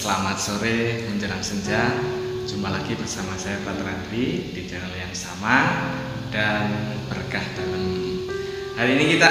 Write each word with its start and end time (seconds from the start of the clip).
Selamat 0.00 0.40
sore 0.40 1.04
menjelang 1.12 1.44
senja. 1.44 1.92
Jumpa 2.48 2.72
lagi 2.72 2.96
bersama 2.96 3.36
saya 3.36 3.60
Pak 3.60 4.08
di 4.08 4.64
channel 4.64 4.96
yang 4.96 5.12
sama 5.12 5.76
dan 6.32 6.72
berkah 7.04 7.44
dalam. 7.52 7.84
Hari 8.80 8.96
ini 8.96 9.20
kita 9.20 9.28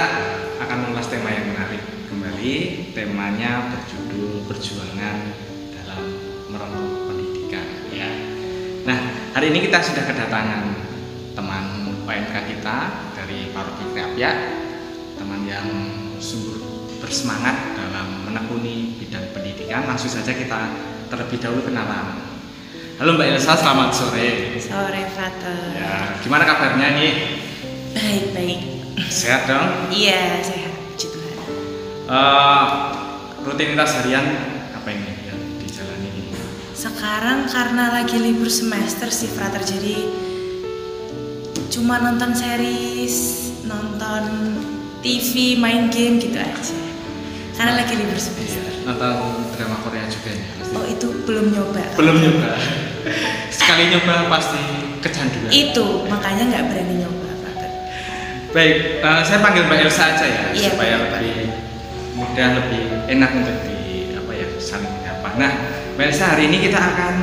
akan 0.62 0.78
mengulas 0.86 1.10
tema 1.10 1.34
yang 1.34 1.50
menarik 1.50 1.82
kembali. 2.14 2.86
Temanya 2.94 3.66
berjudul 3.66 4.46
perjuangan 4.46 5.18
dalam 5.74 6.02
merengkuh 6.54 7.10
pendidikan. 7.10 7.66
Ya. 7.90 8.14
Nah, 8.86 9.34
hari 9.34 9.50
ini 9.50 9.66
kita 9.66 9.82
sudah 9.82 10.06
kedatangan 10.06 10.70
teman 11.34 11.98
PMK 12.06 12.36
kita 12.46 12.78
dari 13.18 13.50
Paroki 13.58 13.90
Kreapia, 13.90 14.38
teman 15.18 15.50
yang 15.50 15.66
sungguh 16.22 16.62
bersemangat 17.02 17.79
menekuni 18.30 18.94
bidang 19.02 19.26
pendidikan. 19.34 19.90
Langsung 19.90 20.14
saja 20.14 20.30
kita 20.30 20.70
terlebih 21.10 21.42
dahulu 21.42 21.66
kenalan. 21.66 22.22
Halo 23.02 23.18
Mbak 23.18 23.28
Elsa, 23.34 23.58
selamat 23.58 23.90
sore. 23.96 24.60
Sore, 24.62 25.02
Frater. 25.16 25.60
Ya, 25.74 26.20
gimana 26.22 26.44
kabarnya 26.46 27.00
nih? 27.00 27.14
Baik, 27.96 28.26
baik. 28.36 28.60
Sehat 29.08 29.48
dong? 29.48 29.90
Iya, 29.90 30.44
sehat. 30.44 30.74
Puji 30.94 31.08
Tuhan. 31.08 31.36
Eh, 32.12 32.66
rutinitas 33.48 34.04
harian 34.04 34.26
apa 34.76 34.88
ini 34.92 35.12
yang 35.32 35.40
dijalani 35.64 36.10
ini? 36.12 36.36
Sekarang 36.76 37.48
karena 37.48 38.04
lagi 38.04 38.20
libur 38.20 38.52
semester 38.52 39.08
sih, 39.08 39.32
Frater. 39.32 39.64
Jadi 39.64 39.96
cuma 41.72 42.04
nonton 42.04 42.36
series, 42.36 43.48
nonton 43.64 44.24
TV, 45.00 45.56
main 45.56 45.88
game 45.88 46.20
gitu 46.20 46.36
aja. 46.36 46.89
Karena 47.60 47.76
lagi 47.76 47.92
libur 48.00 48.16
semester. 48.16 48.64
Nonton 48.88 49.16
drama 49.60 49.76
Korea 49.84 50.08
juga 50.08 50.32
ya? 50.32 50.48
Pasti. 50.64 50.74
Oh, 50.80 50.86
itu 50.88 51.08
belum 51.28 51.52
nyoba. 51.52 51.84
Belum 52.00 52.16
nyoba. 52.16 52.56
Sekali 53.60 53.92
nyoba 53.92 54.32
pasti 54.32 54.64
kecanduan. 55.04 55.52
Itu, 55.52 56.08
makanya 56.08 56.44
nggak 56.56 56.64
berani 56.72 56.96
nyoba. 57.04 57.28
Baik, 58.50 59.04
eh, 59.04 59.22
saya 59.28 59.44
panggil 59.44 59.68
Mbak 59.68 59.78
Elsa 59.86 60.16
aja 60.16 60.26
ya 60.26 60.44
Iya, 60.56 60.74
supaya 60.74 60.96
Pak. 60.98 61.22
lebih 61.22 61.54
mudah, 62.18 62.48
lebih 62.64 62.82
enak 63.06 63.30
untuk 63.44 63.56
di 63.62 63.78
apa 64.18 64.32
ya 64.34 64.48
saling 64.58 64.90
menyapa. 64.90 65.30
Nah, 65.38 65.52
Mbak 65.94 66.06
Elsa 66.10 66.26
hari 66.34 66.50
ini 66.50 66.58
kita 66.66 66.80
akan 66.82 67.14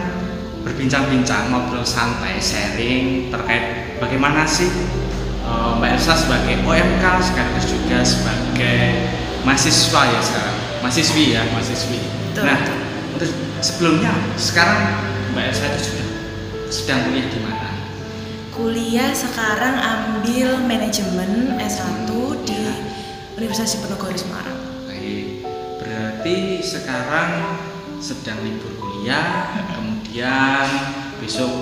berbincang-bincang, 0.62 1.50
ngobrol 1.50 1.82
santai, 1.82 2.38
sharing 2.38 3.32
terkait 3.32 3.96
bagaimana 3.98 4.44
sih 4.46 4.68
eh, 5.42 5.70
Mbak 5.80 5.90
Elsa 5.98 6.14
sebagai 6.14 6.62
OMK 6.62 7.04
sekaligus 7.24 7.66
juga 7.74 7.98
sebagai 8.06 8.78
mahasiswa 9.46 10.00
ya 10.10 10.18
sekarang, 10.18 10.56
mahasiswi 10.82 11.24
ya, 11.38 11.42
mahasiswi. 11.54 11.98
Betul, 12.34 12.50
nah, 12.50 12.58
untuk 13.14 13.30
sebelumnya 13.62 14.10
sekarang 14.34 14.80
Mbak 15.30 15.44
Elsa 15.54 15.64
itu 15.70 15.80
sudah 15.86 16.06
sedang 16.66 17.00
kuliah 17.06 17.26
di 17.30 17.40
mana? 17.46 17.68
Kuliah 18.50 19.10
sekarang 19.14 19.78
ambil 19.78 20.58
manajemen 20.66 21.54
S1 21.62 22.10
di 22.42 22.58
Universitas 23.38 23.78
Diponegoro 23.78 24.18
Semarang. 24.18 24.58
Baik, 24.90 25.46
berarti 25.78 26.66
sekarang 26.66 27.62
sedang 28.02 28.42
libur 28.42 28.74
kuliah, 28.82 29.46
kemudian 29.78 30.66
besok 31.22 31.54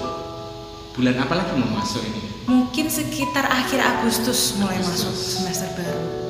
bulan 0.97 1.21
apa 1.21 1.37
lagi 1.37 1.53
mau 1.61 1.85
masuk 1.85 2.01
ini? 2.01 2.49
Mungkin 2.49 2.89
sekitar 2.89 3.45
akhir 3.45 3.85
Agustus 3.85 4.57
mulai 4.57 4.81
masuk 4.81 5.13
semester 5.13 5.69
baru. 5.77 6.24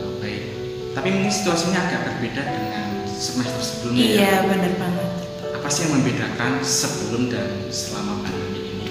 Tapi 0.94 1.08
mungkin 1.10 1.32
situasinya 1.34 1.90
agak 1.90 2.00
berbeda 2.06 2.42
dengan 2.46 2.86
semester 3.10 3.58
sebelumnya. 3.58 4.04
ya? 4.06 4.14
Iya, 4.14 4.34
bener 4.46 4.72
banget. 4.78 5.10
Apa 5.58 5.66
sih 5.66 5.90
yang 5.90 5.92
membedakan 5.98 6.52
sebelum 6.62 7.22
dan 7.34 7.50
selama 7.74 8.22
pandemi 8.22 8.60
ini? 8.62 8.88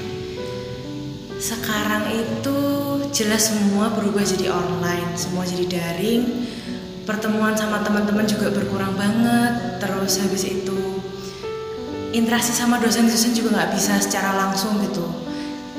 Sekarang 1.39 2.03
itu 2.11 2.57
jelas 3.15 3.55
semua 3.55 3.87
berubah 3.95 4.19
jadi 4.19 4.51
online, 4.51 5.15
semua 5.15 5.47
jadi 5.47 5.63
daring. 5.63 6.23
Pertemuan 7.07 7.55
sama 7.55 7.79
teman-teman 7.83 8.27
juga 8.27 8.51
berkurang 8.51 8.99
banget. 8.99 9.79
Terus 9.79 10.19
habis 10.19 10.43
itu 10.43 10.99
interaksi 12.11 12.51
sama 12.51 12.83
dosen-dosen 12.83 13.31
juga 13.31 13.63
nggak 13.63 13.79
bisa 13.79 13.95
secara 14.03 14.35
langsung 14.35 14.75
gitu. 14.83 15.07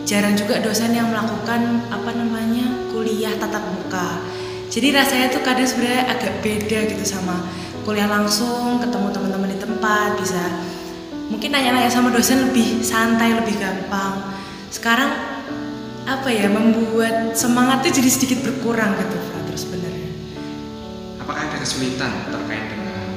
Jarang 0.08 0.36
juga 0.36 0.60
dosen 0.60 0.92
yang 0.92 1.08
melakukan 1.12 1.84
apa 1.92 2.10
namanya 2.16 2.64
kuliah 2.92 3.32
tatap 3.36 3.64
muka. 3.72 4.20
Jadi 4.74 4.90
rasanya 4.90 5.30
tuh 5.30 5.38
kadang 5.46 5.70
sebenarnya 5.70 6.02
agak 6.10 6.42
beda 6.42 6.90
gitu 6.90 7.04
sama 7.06 7.46
kuliah 7.86 8.10
langsung, 8.10 8.82
ketemu 8.82 9.06
teman-teman 9.14 9.54
di 9.54 9.58
tempat, 9.62 10.18
bisa 10.18 10.50
mungkin 11.30 11.54
nanya-nanya 11.54 11.86
sama 11.86 12.10
dosen 12.10 12.50
lebih 12.50 12.82
santai, 12.82 13.38
lebih 13.38 13.54
gampang. 13.54 14.34
Sekarang 14.74 15.14
apa 16.10 16.26
ya 16.26 16.50
membuat 16.50 17.38
semangatnya 17.38 18.02
jadi 18.02 18.10
sedikit 18.10 18.42
berkurang 18.42 18.98
gitu 18.98 19.14
Frater 19.30 19.54
sebenarnya. 19.54 20.10
Apakah 21.22 21.54
ada 21.54 21.62
kesulitan 21.62 22.34
terkait 22.34 22.66
dengan 22.74 23.14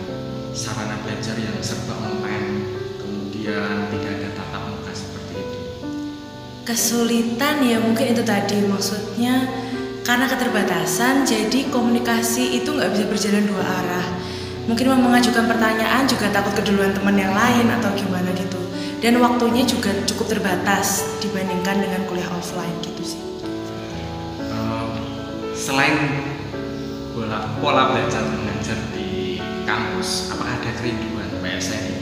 sarana 0.54 0.94
belajar 1.02 1.42
yang 1.42 1.58
serba 1.58 1.98
online, 2.06 2.70
kemudian 3.02 3.90
tidak 3.98 4.12
ada 4.14 4.30
tatap 4.38 4.62
muka 4.78 4.94
seperti 4.94 5.34
itu? 5.42 5.60
Kesulitan 6.70 7.66
ya 7.66 7.82
mungkin 7.82 8.14
itu 8.14 8.22
tadi 8.22 8.62
maksudnya 8.62 9.66
karena 10.08 10.24
keterbatasan 10.24 11.28
jadi 11.28 11.68
komunikasi 11.68 12.64
itu 12.64 12.72
nggak 12.72 12.96
bisa 12.96 13.06
berjalan 13.12 13.44
dua 13.44 13.60
arah. 13.60 14.08
Mungkin 14.72 14.88
mau 14.96 15.12
mengajukan 15.12 15.52
pertanyaan 15.52 16.08
juga 16.08 16.32
takut 16.32 16.56
keduluan 16.56 16.96
teman 16.96 17.20
yang 17.20 17.36
lain 17.36 17.68
atau 17.76 17.92
gimana 17.92 18.32
gitu. 18.32 18.56
Dan 19.04 19.20
waktunya 19.20 19.68
juga 19.68 19.92
cukup 20.08 20.40
terbatas 20.40 21.04
dibandingkan 21.20 21.84
dengan 21.84 22.08
kuliah 22.08 22.32
offline 22.32 22.72
gitu 22.80 23.04
sih. 23.04 23.22
Eh, 24.48 24.88
selain 25.52 26.24
pola, 27.12 27.52
pola 27.60 27.84
belajar 27.92 28.24
mengajar 28.32 28.80
di 28.96 29.44
kampus, 29.68 30.32
apakah 30.32 30.56
ada 30.56 30.72
kerinduan 30.80 31.28
Elsa 31.44 31.76
ini? 31.84 32.00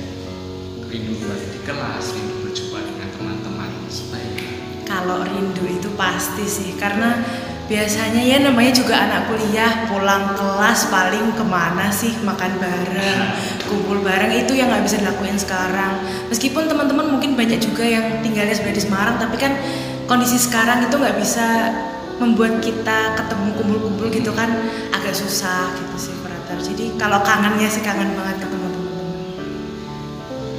Kerinduan 0.86 1.42
di 1.42 1.60
kelas, 1.66 2.14
rindu 2.14 2.36
berjumpa 2.46 2.80
dengan 2.86 3.10
teman-teman 3.18 3.70
sebaya. 3.90 4.46
Kalau 4.86 5.26
rindu 5.26 5.66
itu 5.66 5.90
pasti 5.98 6.46
sih 6.46 6.78
karena 6.78 7.22
biasanya 7.66 8.22
ya 8.22 8.38
namanya 8.46 8.70
juga 8.78 8.94
anak 8.94 9.26
kuliah 9.26 9.90
pulang 9.90 10.38
kelas 10.38 10.86
paling 10.94 11.34
ke 11.34 11.42
mana 11.42 11.90
sih 11.90 12.14
makan 12.22 12.62
bareng 12.62 13.22
kumpul 13.66 14.06
bareng 14.06 14.30
itu 14.38 14.54
yang 14.54 14.70
nggak 14.70 14.86
bisa 14.86 15.02
dilakuin 15.02 15.38
sekarang. 15.38 15.98
Meskipun 16.30 16.70
teman-teman 16.70 17.18
mungkin 17.18 17.34
banyak 17.34 17.58
juga 17.58 17.82
yang 17.82 18.22
tinggalnya 18.22 18.54
sebenarnya 18.54 18.78
di 18.78 18.84
Semarang 18.86 19.16
tapi 19.18 19.36
kan 19.42 19.58
kondisi 20.06 20.38
sekarang 20.38 20.86
itu 20.86 20.94
nggak 20.94 21.18
bisa 21.18 21.74
membuat 22.22 22.62
kita 22.62 23.18
ketemu 23.18 23.50
kumpul-kumpul 23.60 24.08
gitu 24.14 24.32
kan 24.32 24.48
agak 24.94 25.18
susah 25.18 25.74
gitu 25.76 25.96
sih 25.98 26.16
Frater. 26.22 26.62
Jadi 26.62 26.96
kalau 27.02 27.20
kangennya 27.26 27.68
sih 27.68 27.82
kangen 27.82 28.14
banget 28.14 28.46
ketemu 28.46 28.68
teman-teman. 28.72 29.18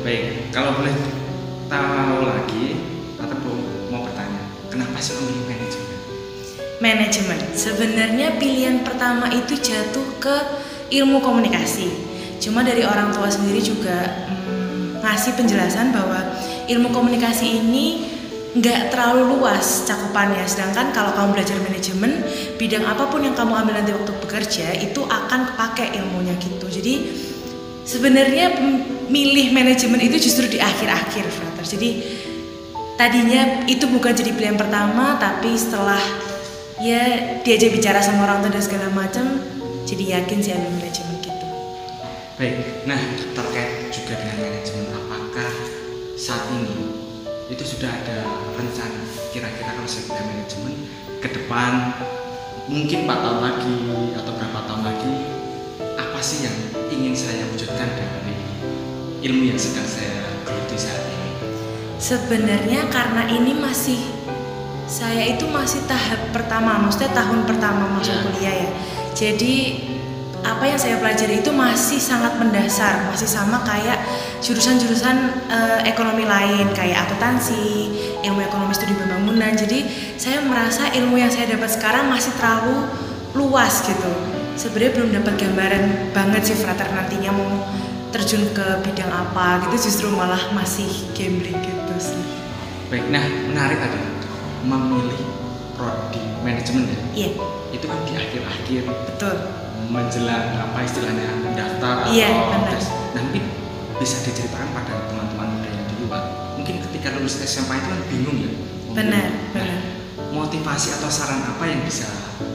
Baik, 0.03 0.25
kalau 0.51 0.75
boleh 0.75 0.95
tahu 1.71 2.19
lagi 2.29 2.67
atau 3.19 3.39
mau 3.91 4.05
bertanya, 4.05 4.43
kenapa 4.69 4.99
sih 5.01 5.17
memilih 5.19 5.55
manajemen? 5.55 5.86
Manajemen. 6.77 7.41
Sebenarnya 7.57 8.37
pilihan 8.37 8.85
pertama 8.85 9.33
itu 9.33 9.57
jatuh 9.57 10.07
ke 10.21 10.37
ilmu 10.93 11.25
komunikasi. 11.25 11.89
Cuma 12.37 12.61
dari 12.61 12.85
orang 12.85 13.17
tua 13.17 13.33
sendiri 13.33 13.65
juga 13.65 14.05
mm, 14.29 15.01
ngasih 15.01 15.33
penjelasan 15.41 15.97
bahwa 15.97 16.21
ilmu 16.69 16.93
komunikasi 16.93 17.65
ini 17.65 18.05
nggak 18.61 18.93
terlalu 18.93 19.37
luas 19.37 19.89
cakupannya. 19.89 20.45
Sedangkan 20.45 20.93
kalau 20.93 21.17
kamu 21.17 21.41
belajar 21.41 21.57
manajemen, 21.65 22.21
bidang 22.61 22.85
apa 22.85 23.09
pun 23.09 23.25
yang 23.25 23.33
kamu 23.33 23.53
ambil 23.57 23.75
nanti 23.81 23.93
waktu 23.97 24.13
bekerja 24.21 24.67
itu 24.77 25.01
akan 25.01 25.53
kepake 25.53 25.97
ilmunya 25.97 26.37
gitu. 26.37 26.67
Jadi 26.69 26.95
sebenarnya 27.89 28.53
milih 29.09 29.53
manajemen 29.53 30.01
itu 30.01 30.29
justru 30.29 30.49
di 30.49 30.61
akhir-akhir. 30.61 31.25
Jadi 31.67 31.91
tadinya 33.01 33.65
itu 33.65 33.85
bukan 33.89 34.13
jadi 34.13 34.31
pilihan 34.33 34.57
pertama, 34.61 35.19
tapi 35.19 35.53
setelah 35.59 35.99
ya 36.81 37.03
diajak 37.41 37.73
bicara 37.73 38.05
sama 38.05 38.29
orang 38.29 38.45
tua 38.45 38.53
dan 38.53 38.65
segala 38.65 38.93
macam 38.93 39.41
jadi 39.89 40.21
yakin 40.21 40.39
sih 40.45 40.53
ambil 40.53 40.73
manajemen 40.77 41.17
gitu 41.25 41.47
Baik, 42.37 42.85
nah 42.85 43.01
terkait 43.33 43.89
juga 43.89 44.13
dengan 44.21 44.37
manajemen, 44.45 44.93
apakah 44.93 45.53
saat 46.21 46.45
ini 46.53 46.93
itu 47.49 47.65
sudah 47.65 47.89
ada 47.89 48.29
rencana 48.61 49.01
kira-kira 49.33 49.73
kalau 49.73 49.89
saya 49.89 50.05
bilang 50.13 50.27
manajemen 50.37 50.75
ke 51.25 51.29
depan 51.33 51.73
mungkin 52.69 52.99
4 53.09 53.25
tahun 53.25 53.41
lagi 53.41 53.77
atau 54.21 54.33
berapa 54.37 54.59
tahun 54.69 54.83
lagi 54.85 55.13
apa 55.97 56.19
sih 56.21 56.45
yang 56.45 56.57
ingin 56.93 57.15
saya 57.17 57.49
wujudkan 57.49 57.89
dari 57.97 58.37
ilmu 59.25 59.49
yang 59.49 59.61
sedang 59.61 59.89
saya 59.89 60.29
geluti 60.45 60.77
saat 60.77 61.09
ini? 61.09 61.31
sebenarnya 61.97 62.85
karena 62.93 63.23
ini 63.33 63.57
masih 63.57 64.16
saya 64.87 65.35
itu 65.35 65.45
masih 65.51 65.83
tahap 65.91 66.31
pertama 66.31 66.79
maksudnya 66.79 67.11
tahun 67.11 67.43
pertama 67.43 67.91
masuk 67.99 68.15
Ya. 68.15 68.23
kuliah 68.23 68.55
ya 68.65 68.71
jadi 69.19 69.55
apa 70.47 70.63
yang 70.63 70.79
saya 70.79 71.03
pelajari 71.03 71.43
itu 71.43 71.51
masih 71.51 71.99
sangat 71.99 72.39
mendasar, 72.39 73.11
masih 73.11 73.27
sama 73.27 73.67
kayak 73.67 73.99
jurusan-jurusan 74.39 75.17
uh, 75.51 75.81
ekonomi 75.83 76.23
lain 76.23 76.71
kayak 76.71 77.03
akuntansi, 77.03 77.91
ilmu 78.23 78.47
ekonomi 78.47 78.71
studi 78.71 78.95
pembangunan. 78.95 79.51
Jadi 79.59 79.83
saya 80.15 80.39
merasa 80.47 80.87
ilmu 80.95 81.19
yang 81.19 81.35
saya 81.35 81.51
dapat 81.51 81.67
sekarang 81.67 82.07
masih 82.07 82.31
terlalu 82.39 82.87
luas 83.35 83.83
gitu. 83.91 84.13
Sebenarnya 84.55 84.93
belum 84.95 85.11
dapat 85.19 85.35
gambaran 85.35 85.85
banget 86.15 86.43
sih 86.47 86.57
frater 86.63 86.95
nantinya 86.95 87.35
mau 87.35 87.51
terjun 88.15 88.47
ke 88.55 88.87
bidang 88.87 89.11
apa 89.11 89.67
gitu 89.67 89.91
justru 89.91 90.09
malah 90.15 90.55
masih 90.55 90.89
gambling 91.13 91.59
gitu 91.59 91.95
sih. 91.99 92.23
Baik, 92.87 93.11
nah 93.11 93.27
menarik 93.51 93.83
tadi 93.83 94.06
memilih 94.67 95.23
prodi 95.79 96.21
manajemen 96.43 96.85
ya. 96.91 96.99
Iya. 97.15 97.29
Itu 97.71 97.85
kan 97.87 97.99
di 98.03 98.13
akhir-akhir 98.15 98.83
Betul. 98.87 99.37
menjelang 99.87 100.59
apa 100.59 100.79
istilahnya 100.83 101.29
daftar 101.55 102.11
Iya, 102.11 102.27
atau 102.27 102.47
benar. 102.51 102.71
tes. 102.75 102.87
Nah, 103.15 103.21
mungkin 103.23 103.45
bisa 103.97 104.17
diceritakan 104.27 104.69
pada 104.75 104.93
teman-teman 105.09 105.47
muda 105.57 105.69
yang 105.71 105.87
di 105.87 105.97
luar. 106.05 106.23
Mungkin 106.59 106.83
ketika 106.91 107.15
lulus 107.15 107.39
SMA 107.41 107.75
itu 107.79 107.89
kan 107.89 108.01
bingung 108.11 108.37
ya. 108.43 108.51
Benar, 108.93 109.29
benar. 109.55 109.81
Motivasi 110.33 110.97
atau 110.99 111.09
saran 111.09 111.41
apa 111.45 111.65
yang 111.65 111.81
bisa 111.87 112.09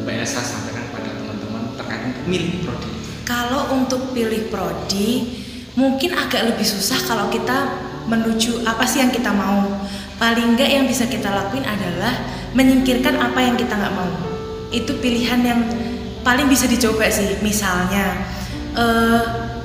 Mbak 0.04 0.16
Elsa 0.22 0.42
sampaikan 0.44 0.86
pada 0.92 1.10
teman-teman 1.16 1.74
terkait 1.78 2.02
untuk 2.12 2.25
milih 2.28 2.62
prodi? 2.62 2.90
Kalau 3.24 3.72
untuk 3.72 4.12
pilih 4.12 4.52
prodi 4.52 5.40
mungkin 5.74 6.12
agak 6.13 6.52
lebih 6.52 6.68
susah 6.68 7.00
kalau 7.08 7.31
kita 7.31 7.80
menuju 8.06 8.68
apa 8.68 8.84
sih 8.84 9.00
yang 9.00 9.13
kita 9.13 9.31
mau. 9.31 9.88
Paling 10.21 10.53
enggak 10.53 10.69
yang 10.69 10.85
bisa 10.85 11.09
kita 11.09 11.33
lakuin 11.33 11.65
adalah 11.65 12.13
menyingkirkan 12.53 13.18
apa 13.18 13.41
yang 13.41 13.57
kita 13.57 13.73
nggak 13.73 13.94
mau. 13.97 14.06
Itu 14.69 15.01
pilihan 15.01 15.41
yang 15.41 15.65
paling 16.21 16.45
bisa 16.45 16.69
dicoba 16.69 17.09
sih. 17.09 17.41
Misalnya 17.41 18.21
eh, 18.77 19.21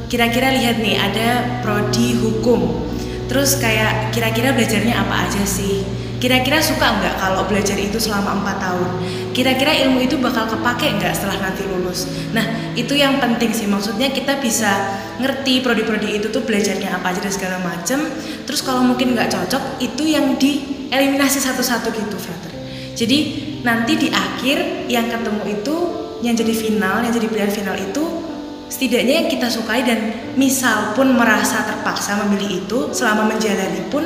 kira-kira 0.08 0.56
lihat 0.56 0.81
nih 0.81 0.97
ada 0.97 1.61
prodi 1.61 2.17
hukum. 2.17 2.86
Terus 3.26 3.58
kayak 3.58 4.14
kira-kira 4.14 4.55
belajarnya 4.55 4.94
apa 5.02 5.26
aja 5.26 5.43
sih? 5.43 5.82
Kira-kira 6.17 6.64
suka 6.64 6.96
nggak 6.96 7.20
kalau 7.20 7.44
belajar 7.44 7.76
itu 7.76 8.00
selama 8.00 8.40
empat 8.40 8.56
tahun? 8.56 8.90
Kira-kira 9.37 9.76
ilmu 9.84 10.00
itu 10.00 10.17
bakal 10.17 10.49
kepake 10.49 10.96
nggak 10.96 11.12
setelah 11.12 11.37
nanti 11.44 11.69
lulus? 11.69 12.08
Nah 12.32 12.73
itu 12.73 12.96
yang 12.96 13.20
penting 13.20 13.52
sih. 13.52 13.69
Maksudnya 13.69 14.08
kita 14.08 14.40
bisa 14.40 14.96
ngerti 15.20 15.61
prodi-prodi 15.61 16.17
itu 16.17 16.32
tuh 16.32 16.40
belajarnya 16.40 16.96
apa 16.96 17.12
aja 17.12 17.20
dan 17.20 17.32
segala 17.34 17.61
macem. 17.61 18.00
Terus 18.49 18.64
kalau 18.64 18.81
mungkin 18.81 19.12
nggak 19.12 19.28
cocok, 19.28 19.76
itu 19.84 20.02
yang 20.08 20.40
dieliminasi 20.40 21.37
satu-satu 21.37 21.93
gitu, 21.93 22.17
frater. 22.17 22.52
Jadi 22.96 23.19
nanti 23.61 23.93
di 24.00 24.08
akhir 24.08 24.88
yang 24.88 25.12
ketemu 25.12 25.43
itu, 25.52 25.76
yang 26.25 26.32
jadi 26.32 26.55
final, 26.56 27.05
yang 27.05 27.12
jadi 27.12 27.26
pilihan 27.28 27.52
final 27.52 27.76
itu 27.76 28.25
setidaknya 28.67 29.25
yang 29.25 29.29
kita 29.31 29.47
sukai 29.47 29.87
dan 29.87 30.11
misal 30.35 30.93
pun 30.99 31.15
merasa 31.15 31.63
terpaksa 31.63 32.19
memilih 32.27 32.67
itu 32.67 32.79
selama 32.91 33.31
menjalani 33.31 33.83
pun 33.89 34.03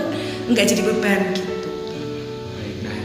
nggak 0.53 0.67
jadi 0.69 0.83
beban 0.85 1.21
gitu. 1.33 1.69
Baik, 2.59 2.77
nah 2.85 2.99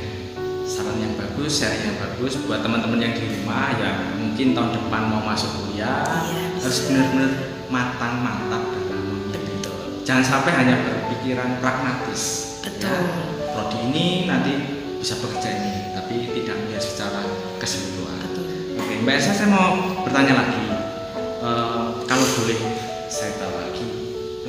saran 0.68 1.00
yang 1.00 1.16
bagus, 1.16 1.52
share 1.63 1.80
yang 1.80 1.96
bagus 1.96 2.36
buat 2.44 2.60
teman-teman 2.60 3.00
yang 3.00 3.13
di 3.16 3.24
rumah 3.24 3.72
yang 3.80 3.98
mungkin 4.19 4.52
tahun 4.52 4.69
depan 4.75 5.02
mau 5.07 5.24
masuk 5.24 5.50
kuliah 5.63 6.04
Iya, 6.04 6.44
harus 6.60 6.80
benar-benar 6.92 7.31
matang 7.72 8.13
mantap 8.19 8.63
dalam 8.75 9.04
memilih. 9.08 9.40
Betul. 9.40 9.78
Jangan 10.04 10.24
sampai 10.28 10.51
hanya 10.60 10.75
berpikiran 10.84 11.63
pragmatis. 11.63 12.22
Betul. 12.68 12.92
Ya, 12.92 13.54
prodi 13.56 13.78
ini 13.94 14.06
nanti 14.28 14.54
bisa 15.00 15.16
bekerja 15.24 15.50
ini, 15.56 15.96
tapi 15.96 16.16
tidak 16.36 16.56
melihat 16.66 16.84
secara 16.84 17.22
keseluruhan. 17.63 18.19
Betul. 18.28 18.46
Oke, 18.75 18.94
Mbak 19.08 19.13
Elsa 19.16 19.31
saya 19.31 19.50
mau 19.54 20.04
bertanya 20.04 20.34
lagi. 20.36 20.75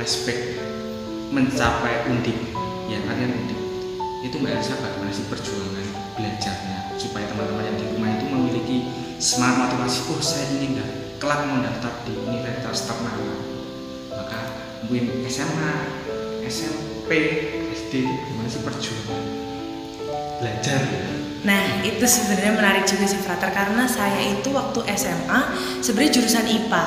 Flashback 0.07 0.39
mencapai 1.35 2.07
undip, 2.07 2.39
ya 2.87 3.03
kalian 3.11 3.43
undip. 3.43 3.59
Itu 4.23 4.39
Mbak 4.39 4.55
Elsa 4.55 4.79
bagaimana 4.79 5.11
sih 5.11 5.27
perjuangan 5.27 5.83
belajarnya 6.15 6.95
supaya 6.95 7.27
teman-teman 7.27 7.67
yang 7.67 7.75
di 7.75 7.87
rumah 7.91 8.15
itu 8.15 8.27
memiliki 8.31 8.79
semangat 9.19 9.75
motivasi. 9.75 10.07
Oh 10.07 10.23
saya 10.23 10.47
ingin 10.55 10.79
dah 10.79 10.89
kelak 11.19 11.43
mau 11.51 11.59
daftar 11.59 11.91
di 12.07 12.15
universitas 12.23 12.87
ternama. 12.87 13.35
Maka 14.15 14.39
mungkin 14.87 15.27
SMA, 15.27 15.75
SMP, 16.47 17.11
SD, 17.75 18.07
gimana 18.07 18.47
sih 18.47 18.63
perjuangan 18.63 19.23
belajar? 20.39 20.81
Nah, 21.43 21.83
itu 21.83 22.07
sebenarnya 22.07 22.55
menarik 22.55 22.87
juga 22.87 23.11
sih 23.11 23.19
Frater 23.19 23.51
karena 23.51 23.91
saya 23.91 24.23
itu 24.23 24.55
waktu 24.55 24.87
SMA 24.95 25.41
sebenarnya 25.83 26.23
jurusan 26.23 26.47
IPA. 26.47 26.85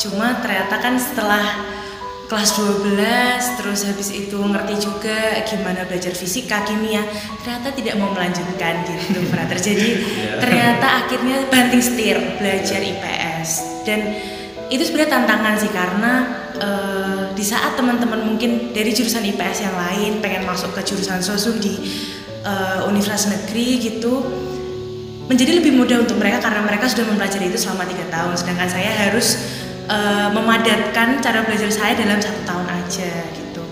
Cuma 0.00 0.40
ternyata 0.40 0.80
kan 0.80 0.96
setelah 0.96 1.71
kelas 2.32 2.56
12 2.56 3.60
terus 3.60 3.80
habis 3.84 4.08
itu 4.08 4.40
ngerti 4.40 4.80
juga 4.80 5.36
gimana 5.44 5.84
belajar 5.84 6.16
fisika, 6.16 6.64
kimia, 6.64 7.04
ternyata 7.44 7.76
tidak 7.76 8.00
mau 8.00 8.08
melanjutkan 8.08 8.88
gitu 8.88 9.20
Frater. 9.32 9.60
Jadi 9.60 9.88
Iya. 9.92 10.40
ternyata 10.40 11.04
akhirnya 11.04 11.44
banting 11.52 11.84
setir 11.84 12.16
belajar 12.40 12.80
IPS 12.80 13.48
dan 13.84 14.16
itu 14.72 14.80
sebenarnya 14.80 15.12
tantangan 15.12 15.54
sih 15.60 15.68
karena 15.68 16.12
eh, 16.56 17.22
di 17.36 17.44
saat 17.44 17.76
teman-teman 17.76 18.24
mungkin 18.24 18.72
dari 18.72 18.96
jurusan 18.96 19.20
IPS 19.28 19.68
yang 19.68 19.76
lain 19.76 20.24
pengen 20.24 20.48
masuk 20.48 20.72
ke 20.72 20.80
jurusan 20.88 21.20
sosum 21.20 21.60
di 21.60 21.76
eh, 22.48 22.80
universitas 22.88 23.28
negeri 23.28 23.76
gitu 23.92 24.24
menjadi 25.28 25.60
lebih 25.60 25.76
mudah 25.76 26.00
untuk 26.00 26.16
mereka 26.16 26.48
karena 26.48 26.64
mereka 26.64 26.88
sudah 26.88 27.04
mempelajari 27.12 27.52
itu 27.52 27.60
selama 27.60 27.84
tiga 27.84 28.08
tahun 28.08 28.34
sedangkan 28.40 28.68
saya 28.72 28.90
harus 29.08 29.36
eh, 29.88 30.28
memadatkan 30.30 31.18
cara 31.22 31.42
belajar 31.46 31.70
saya 31.72 31.96
dalam 31.96 32.18
satu 32.18 32.40
tahun 32.44 32.66
aja 32.68 33.12
gitu. 33.34 33.62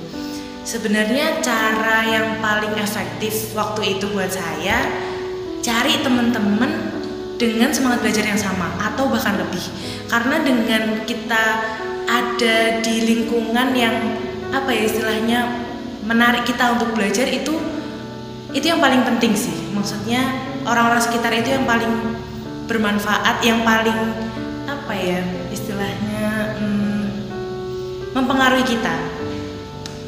Sebenarnya 0.64 1.42
cara 1.42 2.06
yang 2.06 2.38
paling 2.38 2.74
efektif 2.78 3.52
waktu 3.58 3.98
itu 3.98 4.06
buat 4.14 4.30
saya 4.30 4.86
cari 5.60 6.00
teman-teman 6.00 6.90
dengan 7.40 7.72
semangat 7.72 8.04
belajar 8.04 8.24
yang 8.24 8.40
sama 8.40 8.68
atau 8.80 9.08
bahkan 9.08 9.36
lebih. 9.40 9.64
Karena 10.08 10.40
dengan 10.44 11.04
kita 11.08 11.44
ada 12.10 12.56
di 12.82 12.94
lingkungan 13.06 13.72
yang 13.72 13.94
apa 14.50 14.70
ya 14.74 14.82
istilahnya 14.84 15.40
menarik 16.02 16.42
kita 16.42 16.74
untuk 16.74 16.90
belajar 16.92 17.24
itu 17.30 17.54
itu 18.50 18.66
yang 18.66 18.82
paling 18.82 19.06
penting 19.06 19.32
sih. 19.32 19.54
Maksudnya 19.72 20.20
orang-orang 20.66 21.00
sekitar 21.00 21.32
itu 21.32 21.54
yang 21.54 21.64
paling 21.64 22.20
bermanfaat 22.70 23.42
yang 23.42 23.66
paling 23.66 23.98
apa 24.70 24.94
ya 24.94 25.22
mempengaruhi 28.16 28.66
kita 28.66 28.94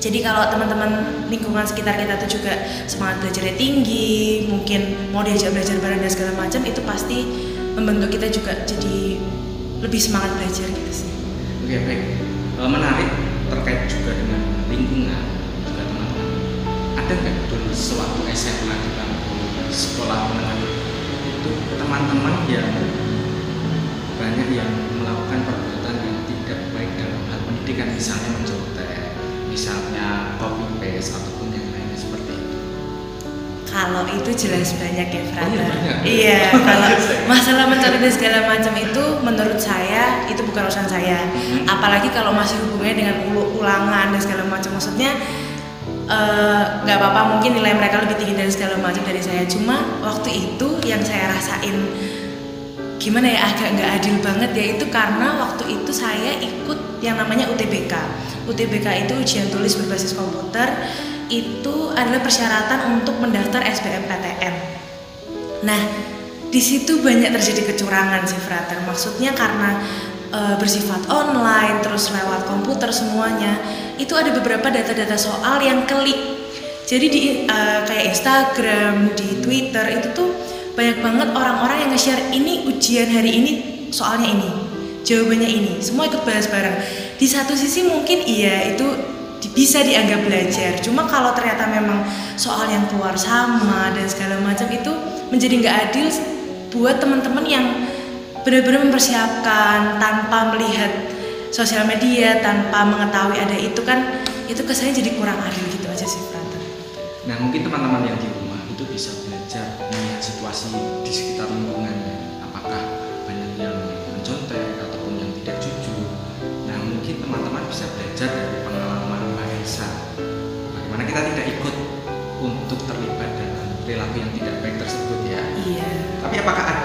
jadi 0.02 0.18
kalau 0.18 0.50
teman-teman 0.50 0.90
lingkungan 1.30 1.62
sekitar 1.62 1.94
kita 1.94 2.18
tuh 2.18 2.26
juga 2.26 2.58
semangat 2.90 3.22
belajarnya 3.22 3.54
tinggi, 3.54 4.50
mungkin 4.50 5.14
mau 5.14 5.22
diajak 5.22 5.54
belajar 5.54 5.78
bareng 5.78 6.02
dan 6.02 6.10
segala 6.10 6.34
macam 6.34 6.58
itu 6.66 6.82
pasti 6.82 7.22
membentuk 7.78 8.10
kita 8.10 8.26
juga 8.26 8.66
jadi 8.66 9.22
lebih 9.78 10.00
semangat 10.02 10.34
belajar 10.34 10.66
gitu 10.74 10.90
sih. 10.90 11.06
Oke 11.62 11.78
baik, 11.86 12.02
Eh, 12.62 12.70
menarik 12.70 13.10
terkait 13.50 13.90
juga 13.90 14.14
dengan 14.14 14.38
lingkungan 14.70 15.22
juga 15.66 15.82
teman-teman. 15.82 16.30
Ada 16.94 17.10
nggak 17.10 17.36
dulu 17.50 17.74
sewaktu 17.74 18.20
SMA 18.38 18.74
di 18.78 18.90
bangku 18.94 19.34
sekolah 19.66 20.30
menengah 20.30 20.62
itu 21.26 21.50
teman-teman 21.74 22.34
yang 22.46 22.70
banyak 24.14 24.48
yang 24.54 24.70
melakukan 24.94 25.42
perbuatan 25.42 25.81
pendidikan 27.72 27.96
misalnya 27.96 28.30
mencontek, 28.36 29.16
misalnya 29.48 30.36
copy 30.36 30.64
paste 30.76 31.16
ataupun 31.16 31.48
yang 31.56 31.64
lainnya 31.72 31.96
seperti 31.96 32.32
itu. 32.36 32.58
Kalau 33.64 34.04
itu 34.12 34.30
jelas 34.36 34.76
banyak 34.76 35.08
ya, 35.08 35.22
Frata. 35.32 35.48
Oh 35.48 35.56
iya, 35.56 35.64
banyak. 35.72 35.96
Iya, 36.04 36.40
kalau 36.68 36.90
masalah 37.24 37.64
mencari 37.72 37.96
dan 37.96 38.12
segala 38.12 38.38
macam 38.44 38.76
itu 38.76 39.02
menurut 39.24 39.56
saya 39.56 40.28
itu 40.28 40.44
bukan 40.44 40.68
urusan 40.68 40.84
saya. 40.84 41.24
Mhm. 41.32 41.64
Apalagi 41.64 42.12
kalau 42.12 42.36
masih 42.36 42.60
hubungannya 42.60 42.96
dengan 43.08 43.16
ulangan 43.32 44.12
dan 44.12 44.20
segala 44.20 44.44
macam. 44.44 44.76
Maksudnya 44.76 45.16
eh, 46.12 46.62
nggak 46.84 46.96
apa-apa 47.00 47.20
mungkin 47.32 47.56
nilai 47.56 47.72
mereka 47.72 48.04
lebih 48.04 48.20
tinggi 48.20 48.36
dari 48.36 48.52
segala 48.52 48.76
macam 48.84 49.00
dari 49.00 49.24
saya. 49.24 49.48
Cuma 49.48 49.80
waktu 50.04 50.28
itu 50.28 50.76
yang 50.84 51.00
saya 51.00 51.32
rasain 51.32 51.88
gimana 53.00 53.34
ya 53.34 53.50
agak 53.50 53.68
nggak 53.74 53.90
adil 53.98 54.14
banget 54.22 54.50
ya 54.54 54.64
itu 54.78 54.84
karena 54.86 55.34
waktu 55.42 55.74
itu 55.74 55.90
saya 55.90 56.38
ikut 56.38 56.81
yang 57.02 57.18
namanya 57.18 57.50
UTBK. 57.50 57.92
UTBK 58.46 58.86
itu 59.06 59.12
ujian 59.18 59.50
tulis 59.50 59.74
berbasis 59.74 60.14
komputer 60.14 60.70
itu 61.28 61.90
adalah 61.92 62.22
persyaratan 62.22 63.02
untuk 63.02 63.18
mendaftar 63.18 63.60
SBMPTN. 63.66 64.54
Nah, 65.66 65.82
di 66.52 66.60
situ 66.60 67.00
banyak 67.00 67.32
terjadi 67.32 67.74
kecurangan 67.74 68.22
sih 68.28 68.38
Frater. 68.38 68.84
Maksudnya 68.84 69.32
karena 69.32 69.80
e, 70.28 70.40
bersifat 70.60 71.08
online 71.08 71.80
terus 71.80 72.12
lewat 72.12 72.44
komputer 72.44 72.92
semuanya, 72.92 73.56
itu 73.96 74.12
ada 74.12 74.30
beberapa 74.36 74.68
data-data 74.68 75.16
soal 75.16 75.64
yang 75.64 75.88
klik. 75.88 76.18
Jadi 76.84 77.06
di 77.08 77.22
e, 77.48 77.58
kayak 77.88 78.04
Instagram, 78.12 79.16
di 79.16 79.40
Twitter 79.40 79.96
itu 79.96 80.12
tuh 80.12 80.30
banyak 80.76 81.00
banget 81.00 81.28
orang-orang 81.32 81.88
yang 81.88 81.90
nge-share 81.96 82.22
ini 82.36 82.68
ujian 82.68 83.08
hari 83.08 83.32
ini 83.32 83.52
soalnya 83.88 84.28
ini. 84.28 84.71
Jawabannya 85.02 85.48
ini 85.50 85.72
semua 85.82 86.06
ikut 86.08 86.22
bahas 86.22 86.46
bareng 86.46 86.78
di 87.18 87.26
satu 87.26 87.54
sisi 87.54 87.86
mungkin 87.86 88.22
iya 88.26 88.74
itu 88.74 88.86
bisa 89.52 89.82
dianggap 89.82 90.22
belajar 90.22 90.78
cuma 90.80 91.04
kalau 91.10 91.34
ternyata 91.34 91.66
memang 91.66 92.06
soal 92.38 92.70
yang 92.70 92.86
keluar 92.88 93.18
sama 93.18 93.90
dan 93.92 94.06
segala 94.06 94.38
macam 94.38 94.70
itu 94.70 94.92
menjadi 95.34 95.54
nggak 95.58 95.76
adil 95.90 96.06
buat 96.72 97.02
teman-teman 97.02 97.44
yang 97.44 97.66
benar-benar 98.42 98.86
mempersiapkan 98.90 100.02
tanpa 100.02 100.54
melihat 100.56 100.90
sosial 101.52 101.84
media 101.84 102.40
tanpa 102.40 102.82
mengetahui 102.88 103.36
ada 103.36 103.54
itu 103.54 103.78
kan 103.84 104.24
itu 104.48 104.64
kesannya 104.64 104.98
jadi 104.98 105.10
kurang 105.20 105.38
adil 105.38 105.64
gitu 105.68 105.86
aja 105.86 106.06
sih 106.08 106.18
Brother. 106.32 106.60
Nah 107.28 107.36
mungkin 107.38 107.60
teman-teman 107.62 108.08
yang 108.08 108.18
di 108.18 108.26
rumah 108.32 108.58
itu 108.66 108.82
bisa 108.88 109.12
belajar 109.28 109.78
melihat 109.92 110.20
situasi 110.24 110.72
di 111.04 111.12
sekitar 111.12 111.46
lingkungannya. 111.46 112.01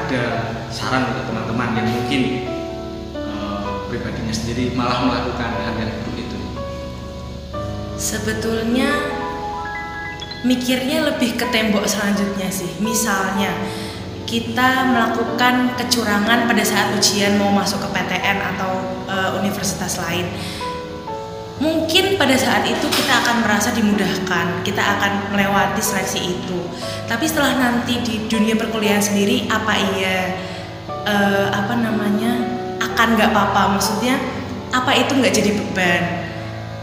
Ada 0.07 0.55
saran 0.71 1.03
untuk 1.11 1.27
teman-teman 1.27 1.83
yang 1.83 1.87
mungkin 1.91 2.21
eh, 3.11 3.67
pribadinya 3.91 4.31
sendiri 4.31 4.71
malah 4.71 5.03
melakukan 5.03 5.51
hal 5.51 5.75
yang 5.75 5.91
buruk 6.07 6.15
itu? 6.23 6.37
Sebetulnya 7.99 8.87
mikirnya 10.47 11.11
lebih 11.11 11.35
ke 11.35 11.51
tembok 11.51 11.83
selanjutnya 11.83 12.47
sih. 12.47 12.79
Misalnya 12.79 13.51
kita 14.23 14.95
melakukan 14.95 15.75
kecurangan 15.75 16.47
pada 16.47 16.63
saat 16.63 16.95
ujian 16.95 17.35
mau 17.35 17.51
masuk 17.51 17.83
ke 17.83 17.87
PTN 17.91 18.55
atau 18.55 18.79
eh, 19.11 19.29
universitas 19.43 19.99
lain. 19.99 20.31
Mungkin 21.57 22.21
pada 22.21 22.37
saat 22.37 22.69
itu 22.69 22.85
kita 22.85 23.13
akan 23.25 23.41
merasa 23.41 23.73
dimudahkan, 23.73 24.61
kita 24.61 24.77
akan 24.77 25.33
melewati 25.33 25.81
seleksi 25.81 26.37
itu. 26.37 26.59
Tapi 27.09 27.25
setelah 27.25 27.57
nanti 27.57 27.97
di 28.05 28.29
dunia 28.29 28.53
perkuliahan 28.53 29.01
sendiri, 29.01 29.49
apa 29.49 29.73
iya 29.97 30.37
eh, 31.09 31.47
apa 31.49 31.73
namanya 31.81 32.37
akan 32.77 33.07
nggak 33.17 33.29
apa-apa? 33.33 33.73
Maksudnya 33.73 34.21
apa 34.69 34.91
itu 34.93 35.17
nggak 35.17 35.33
jadi 35.33 35.51
beban? 35.57 36.27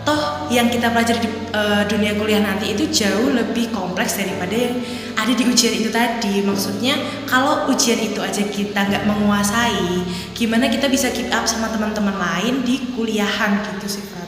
toh 0.05 0.53
yang 0.53 0.69
kita 0.69 0.93
pelajari 0.93 1.25
di 1.25 1.31
eh, 1.57 1.83
dunia 1.89 2.13
kuliah 2.15 2.45
nanti 2.45 2.77
itu 2.77 2.85
jauh 2.93 3.33
lebih 3.33 3.73
kompleks 3.73 4.21
daripada 4.21 4.53
yang 4.53 4.77
ada 5.17 5.33
di 5.33 5.45
ujian 5.49 5.75
itu 5.81 5.89
tadi 5.89 6.45
maksudnya 6.45 7.01
kalau 7.25 7.65
ujian 7.73 7.97
itu 7.97 8.21
aja 8.21 8.45
kita 8.45 8.85
nggak 8.85 9.09
menguasai 9.09 10.05
gimana 10.37 10.69
kita 10.69 10.93
bisa 10.93 11.09
keep 11.11 11.33
up 11.33 11.49
sama 11.49 11.73
teman-teman 11.73 12.15
lain 12.21 12.61
di 12.63 12.93
kuliahan 12.93 13.65
gitu 13.65 13.89
sih 13.89 14.05
nah 14.13 14.24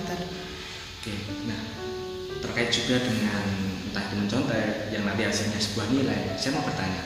terkait 2.66 2.82
juga 2.82 2.99
dengan 3.06 3.46
entah 3.87 4.02
itu 4.11 4.14
mencontek 4.18 4.90
yang 4.90 5.06
nanti 5.06 5.23
hasilnya 5.23 5.54
sebuah 5.54 5.87
nilai, 5.87 6.35
saya 6.35 6.58
mau 6.58 6.66
bertanya 6.66 7.02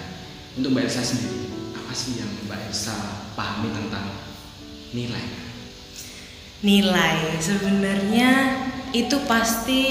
untuk 0.57 0.73
Mbak 0.73 0.88
Elsa 0.88 1.05
sendiri 1.05 1.52
apa 1.76 1.93
sih 1.93 2.17
yang 2.17 2.33
Mbak 2.49 2.73
Elsa 2.73 2.97
pahami 3.37 3.69
tentang 3.69 4.09
nilai? 4.97 5.21
nilai 6.64 7.40
sebenarnya 7.40 8.31
itu 8.97 9.17
pasti 9.29 9.85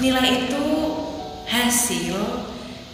nilai 0.00 0.48
itu 0.48 0.64
hasil 1.48 2.16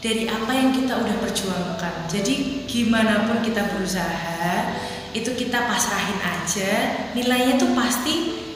dari 0.03 0.27
apa 0.27 0.51
yang 0.51 0.75
kita 0.75 0.99
udah 0.99 1.17
perjuangkan 1.23 2.11
jadi 2.11 2.67
gimana 2.67 3.27
pun 3.27 3.43
kita 3.43 3.71
berusaha 3.71 4.79
itu 5.15 5.31
kita 5.35 5.59
pasrahin 5.67 6.23
aja 6.23 6.71
nilainya 7.19 7.59
tuh 7.59 7.75
pasti 7.75 8.47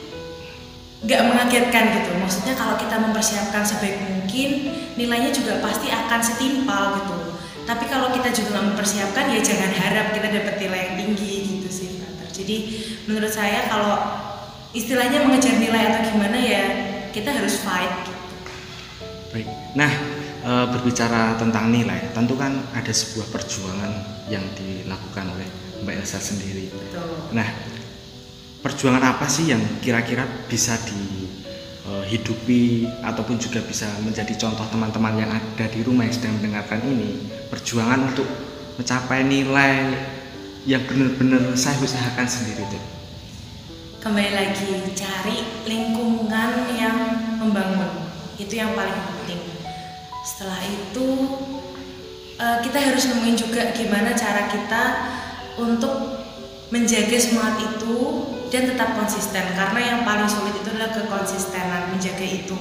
nggak 1.02 1.22
mengagetkan 1.26 1.84
gitu 1.98 2.10
maksudnya 2.22 2.54
kalau 2.54 2.78
kita 2.78 2.96
mempersiapkan 2.98 3.66
sebaik 3.66 3.98
mungkin 4.06 4.50
nilainya 4.94 5.34
juga 5.34 5.58
pasti 5.58 5.90
akan 5.90 6.20
setimpal 6.22 7.02
gitu 7.02 7.18
tapi 7.66 7.90
kalau 7.90 8.10
kita 8.14 8.30
juga 8.30 8.58
nggak 8.58 8.66
mempersiapkan 8.74 9.24
ya 9.34 9.40
jangan 9.42 9.70
harap 9.70 10.14
kita 10.14 10.28
dapat 10.30 10.54
nilai 10.62 10.80
yang 10.86 10.94
tinggi 10.98 11.34
gitu 11.58 11.68
sih 11.70 11.88
Frater. 11.98 12.28
jadi 12.30 12.56
menurut 13.10 13.32
saya 13.34 13.66
kalau 13.66 13.98
istilahnya 14.72 15.26
mengejar 15.26 15.58
nilai 15.60 15.82
atau 15.90 16.00
gimana 16.10 16.38
ya 16.38 16.64
kita 17.12 17.28
harus 17.28 17.60
fight 17.60 17.92
gitu. 18.08 18.24
Baik, 19.32 19.48
nah 19.76 19.92
e, 20.40 20.52
berbicara 20.72 21.36
tentang 21.36 21.68
nilai, 21.68 22.12
tentu 22.16 22.36
kan 22.40 22.56
ada 22.72 22.92
sebuah 22.92 23.28
perjuangan 23.28 23.92
yang 24.32 24.44
dilakukan 24.56 25.28
oleh 25.28 25.48
Mbak 25.84 25.94
Elsa 26.04 26.20
sendiri. 26.20 26.72
Betul. 26.72 27.36
Nah, 27.36 27.48
perjuangan 28.62 29.02
apa 29.02 29.26
sih 29.26 29.50
yang 29.50 29.58
kira-kira 29.82 30.22
bisa 30.46 30.78
dihidupi 30.86 32.86
ataupun 33.02 33.42
juga 33.42 33.58
bisa 33.66 33.90
menjadi 34.06 34.38
contoh 34.38 34.62
teman-teman 34.70 35.18
yang 35.18 35.30
ada 35.34 35.66
di 35.66 35.82
rumah 35.82 36.06
yang 36.06 36.14
sedang 36.14 36.38
mendengarkan 36.38 36.78
ini? 36.86 37.26
Perjuangan 37.50 38.14
untuk 38.14 38.28
mencapai 38.78 39.26
nilai 39.26 39.90
yang 40.62 40.86
benar-benar 40.86 41.58
saya 41.58 41.74
usahakan 41.82 42.26
sendiri 42.30 42.62
tuh. 42.70 42.84
kembali 44.02 44.34
lagi 44.34 44.82
cari 44.98 45.46
lingkungan 45.62 46.74
yang 46.74 46.98
membangun. 47.38 48.10
Itu 48.34 48.58
yang 48.58 48.74
paling 48.74 48.94
penting. 48.94 49.42
Setelah 50.26 50.58
itu 50.62 51.06
eh, 52.38 52.58
kita 52.66 52.78
harus 52.82 53.10
nemuin 53.10 53.36
juga 53.38 53.62
gimana 53.74 54.10
cara 54.14 54.50
kita 54.50 54.84
untuk 55.58 56.18
menjaga 56.74 57.18
semangat 57.20 57.62
itu 57.62 58.31
dan 58.52 58.68
tetap 58.68 58.92
konsisten 59.00 59.56
karena 59.56 59.80
yang 59.80 60.00
paling 60.04 60.28
sulit 60.28 60.52
itu 60.52 60.68
adalah 60.76 60.92
kekonsistenan 60.92 61.88
menjaga 61.88 62.20
itu 62.20 62.52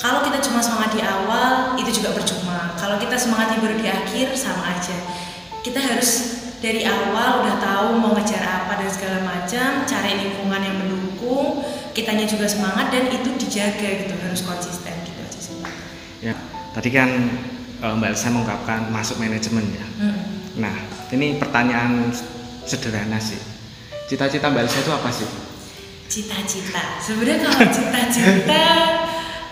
kalau 0.00 0.24
kita 0.24 0.40
cuma 0.40 0.64
semangat 0.64 0.96
di 0.96 1.04
awal 1.04 1.76
itu 1.76 2.00
juga 2.00 2.16
percuma 2.16 2.72
kalau 2.80 2.96
kita 2.96 3.20
semangatnya 3.20 3.60
baru 3.60 3.76
di 3.76 3.86
akhir 3.92 4.32
sama 4.32 4.80
aja 4.80 4.96
kita 5.60 5.76
harus 5.76 6.40
dari 6.64 6.88
awal 6.88 7.44
udah 7.44 7.56
tahu 7.60 7.88
mau 8.00 8.16
ngejar 8.16 8.40
apa 8.40 8.80
dan 8.80 8.88
segala 8.88 9.18
macam 9.20 9.84
cari 9.84 10.24
lingkungan 10.24 10.60
yang 10.60 10.76
mendukung 10.80 11.60
kitanya 11.92 12.24
juga 12.24 12.48
semangat 12.48 12.88
dan 12.88 13.12
itu 13.12 13.28
dijaga 13.36 14.08
gitu 14.08 14.14
harus 14.16 14.40
konsisten 14.40 14.94
gitu 15.04 15.20
aja 15.20 15.40
sih 15.40 15.60
Ya, 16.20 16.36
tadi 16.76 16.92
kan 16.92 17.08
e, 17.80 17.86
Mbak 17.96 18.12
Elsa 18.12 18.28
mengungkapkan 18.28 18.92
masuk 18.92 19.16
manajemen 19.16 19.64
ya. 19.72 19.86
Hmm. 20.04 20.20
Nah, 20.60 20.76
ini 21.16 21.40
pertanyaan 21.40 22.12
sederhana 22.68 23.16
sih. 23.16 23.40
Cita-cita 24.10 24.50
Mbak 24.50 24.66
Elsa 24.66 24.78
itu 24.82 24.90
apa 24.90 25.10
sih? 25.14 25.28
cita-cita. 26.10 26.98
Sebenarnya 26.98 27.46
kalau 27.46 27.70
cita-cita 27.70 28.62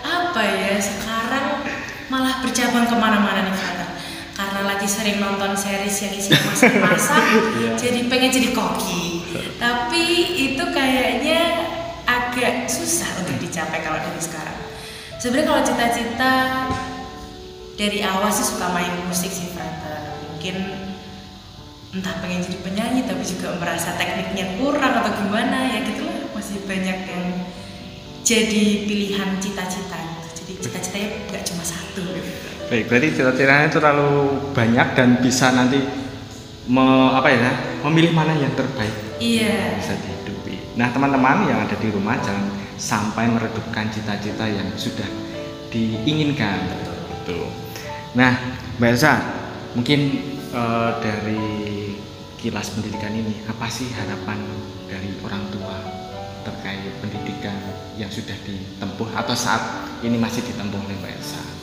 apa 0.03 0.41
ya 0.43 0.75
sekarang 0.75 1.63
malah 2.11 2.43
bercabang 2.43 2.83
ke 2.83 2.95
mana-mana 2.99 3.47
nih 3.47 3.55
Fata. 3.55 3.87
Karena 4.35 4.67
lagi 4.67 4.83
sering 4.83 5.23
nonton 5.23 5.55
series 5.55 5.95
yang 6.03 6.13
isinya 6.15 6.43
masak-masak 6.51 7.23
Iya. 7.55 7.71
jadi 7.79 7.99
pengen 8.11 8.31
jadi 8.35 8.49
koki. 8.51 9.23
Tapi 9.55 10.03
itu 10.51 10.63
kayaknya 10.75 11.63
agak 12.03 12.67
susah 12.67 13.23
untuk 13.23 13.39
dicapai 13.39 13.79
kalau 13.79 14.03
dari 14.03 14.19
sekarang. 14.19 14.59
Sebenarnya 15.15 15.47
kalau 15.47 15.63
cita-cita 15.63 16.33
dari 17.79 18.03
awal 18.03 18.27
sih 18.27 18.43
suka 18.43 18.67
main 18.75 18.99
musik 19.07 19.31
sih 19.31 19.47
Fata. 19.55 20.19
Mungkin 20.27 20.55
entah 21.89 22.21
pengen 22.21 22.45
jadi 22.45 22.57
penyanyi 22.61 23.01
tapi 23.09 23.23
juga 23.25 23.57
merasa 23.57 23.97
tekniknya 23.97 24.61
kurang 24.61 24.93
atau 25.01 25.09
gimana 25.25 25.57
ya 25.73 25.77
gitu 25.89 26.05
lah 26.05 26.29
masih 26.37 26.61
banyak 26.69 26.97
yang 27.09 27.25
jadi 28.21 28.85
pilihan 28.85 29.29
cita-cita 29.41 29.97
gitu. 29.97 30.27
jadi 30.45 30.53
cita-citanya 30.61 31.07
nggak 31.33 31.43
cuma 31.49 31.63
satu 31.65 32.05
Baik, 32.69 32.85
berarti 32.85 33.07
cita-citanya 33.17 33.65
itu 33.65 33.81
terlalu 33.81 34.13
banyak 34.53 34.87
dan 34.93 35.09
bisa 35.17 35.49
nanti 35.49 35.81
me- 36.69 37.11
apa 37.17 37.33
ya, 37.33 37.49
memilih 37.81 38.13
mana 38.13 38.37
yang 38.37 38.53
terbaik 38.53 38.93
iya 39.17 39.73
bisa 39.81 39.97
dihidupi. 39.97 40.77
Nah, 40.77 40.93
teman-teman 40.93 41.49
yang 41.49 41.65
ada 41.65 41.73
di 41.73 41.89
rumah 41.89 42.21
jangan 42.21 42.45
sampai 42.77 43.25
meredupkan 43.27 43.89
cita-cita 43.89 44.45
yang 44.45 44.69
sudah 44.77 45.09
diinginkan. 45.73 46.69
Betul. 47.09 47.49
Nah, 48.13 48.37
Mbak 48.77 48.89
Elsa, 48.93 49.13
mungkin 49.73 49.99
eh, 50.53 50.91
dari 51.03 51.68
kilas 52.39 52.71
pendidikan 52.71 53.11
ini 53.11 53.43
apa 53.51 53.67
sih 53.67 53.91
harapan 53.93 54.39
dari 54.87 55.11
orang 55.21 55.43
tua 55.51 55.75
terkait 56.47 56.91
pendidikan 57.03 57.59
yang 57.99 58.07
sudah 58.07 58.35
ditempuh 58.47 59.11
atau 59.11 59.35
saat 59.35 59.61
ini 60.01 60.15
masih 60.15 60.39
ditempuh 60.47 60.79
oleh 60.79 60.95
Mbak 61.03 61.13
Elsa? 61.19 61.59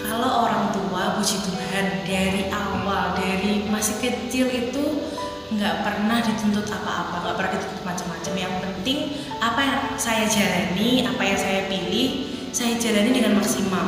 kalau 0.00 0.48
orang 0.48 0.72
tua 0.72 1.14
puji 1.20 1.38
Tuhan 1.44 1.86
dari 2.08 2.48
awal 2.48 3.14
dari 3.14 3.68
masih 3.68 4.00
kecil 4.00 4.48
itu 4.48 5.06
nggak 5.50 5.86
pernah 5.86 6.18
dituntut 6.24 6.66
apa-apa 6.66 7.16
nggak 7.20 7.36
pernah 7.36 7.52
dituntut 7.58 7.82
macam-macam. 7.84 8.32
Yang 8.34 8.54
penting 8.64 8.98
apa 9.38 9.60
yang 9.60 9.80
saya 10.00 10.24
jalani 10.26 11.04
apa 11.04 11.22
yang 11.22 11.38
saya 11.38 11.60
pilih 11.68 12.08
saya 12.50 12.74
jalani 12.80 13.10
dengan 13.12 13.38
maksimal. 13.38 13.86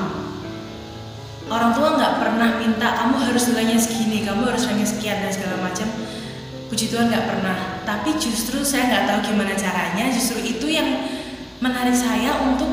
Orang 1.50 1.74
tua 1.76 1.98
nggak 1.98 2.14
pernah 2.22 2.48
minta 2.60 2.88
kamu 3.02 3.16
harus 3.28 3.42
nilainya 3.52 3.76
segini 3.76 4.24
kamu 4.24 4.46
harus 4.48 4.64
nilainya 4.68 4.88
sekian 4.88 5.18
dan 5.20 5.30
segala 5.32 5.56
macam 5.60 5.71
puji 6.72 6.88
Tuhan 6.88 7.12
nggak 7.12 7.28
pernah 7.28 7.84
tapi 7.84 8.16
justru 8.16 8.64
saya 8.64 8.88
nggak 8.88 9.04
tahu 9.04 9.18
gimana 9.28 9.52
caranya 9.52 10.08
justru 10.08 10.40
itu 10.40 10.72
yang 10.72 11.04
menarik 11.60 11.92
saya 11.92 12.32
untuk 12.48 12.72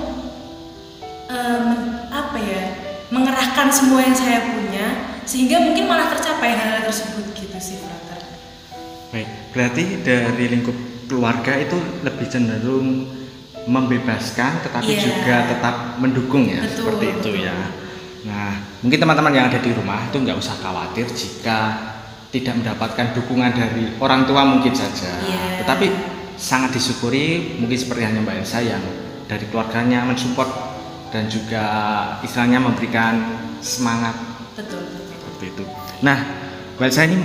um, 1.27 1.67
apa 2.07 2.37
ya 2.39 2.63
mengerahkan 3.11 3.67
semua 3.67 3.99
yang 3.99 4.15
saya 4.15 4.55
punya 4.55 5.19
sehingga 5.27 5.59
mungkin 5.59 5.91
malah 5.91 6.15
tercapai 6.15 6.55
hal, 6.55 6.79
-hal 6.79 6.87
tersebut 6.87 7.27
gitu 7.35 7.57
sih 7.59 7.75
brother 7.83 8.23
baik 9.11 9.27
berarti 9.51 9.83
dari 9.99 10.45
lingkup 10.47 10.77
keluarga 11.11 11.59
itu 11.59 11.75
lebih 11.99 12.31
cenderung 12.31 13.03
membebaskan 13.67 14.63
tetapi 14.63 14.95
yeah. 14.95 15.03
juga 15.03 15.35
tetap 15.51 15.75
mendukung 15.99 16.47
ya 16.47 16.63
betul, 16.63 16.87
seperti 16.87 17.05
itu 17.19 17.29
betul. 17.35 17.47
ya 17.51 17.57
nah 18.23 18.51
mungkin 18.79 18.99
teman-teman 19.03 19.33
yang 19.35 19.45
ada 19.51 19.59
di 19.59 19.75
rumah 19.75 20.07
itu 20.07 20.23
nggak 20.23 20.39
usah 20.39 20.55
khawatir 20.55 21.03
jika 21.11 21.59
tidak 22.29 22.61
mendapatkan 22.61 23.17
dukungan 23.17 23.51
dari 23.57 23.97
orang 23.97 24.29
tua 24.29 24.45
mungkin 24.45 24.73
saja. 24.73 25.09
Yeah. 25.25 25.65
Tetapi 25.65 25.87
sangat 26.37 26.77
disyukuri 26.77 27.57
mungkin 27.57 27.77
seperti 27.77 28.05
hanya 28.05 28.21
Mbak 28.21 28.35
Elsa 28.45 28.59
yang 28.61 28.83
dari 29.25 29.45
keluarganya 29.49 30.05
mensupport 30.05 30.49
dan 31.09 31.25
juga 31.25 31.65
istilahnya 32.21 32.61
memberikan 32.61 33.41
semangat. 33.65 34.13
Betul, 34.53 34.85
betul. 34.85 35.03
Seperti 35.09 35.45
itu. 35.57 35.63
Nah, 36.05 36.17
Mbak 36.77 36.85
Elsa 36.85 37.01
ini 37.09 37.17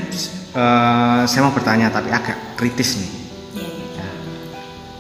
uh, 0.57 1.23
saya 1.29 1.41
mau 1.45 1.53
bertanya 1.53 1.93
tapi 1.93 2.09
agak 2.09 2.57
kritis 2.57 2.97
nih. 2.97 3.13
Yeah. 3.61 3.73
Iya. 3.77 4.09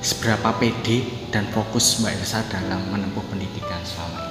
Seberapa 0.04 0.52
pede 0.60 1.00
dan 1.32 1.48
fokus 1.48 2.04
Mbak 2.04 2.12
Elsa 2.20 2.44
dalam 2.52 2.92
menempuh 2.92 3.24
pendidikan 3.32 3.80
selama? 3.88 4.23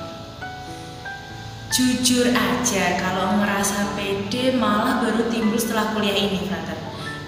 Jujur 1.74 2.30
aja 2.30 3.02
kalau 3.02 3.42
ngerasa 3.42 3.98
pede 3.98 4.54
malah 4.62 5.02
baru 5.02 5.26
timbul 5.34 5.58
setelah 5.58 5.90
kuliah 5.98 6.14
ini 6.14 6.46
brother 6.46 6.78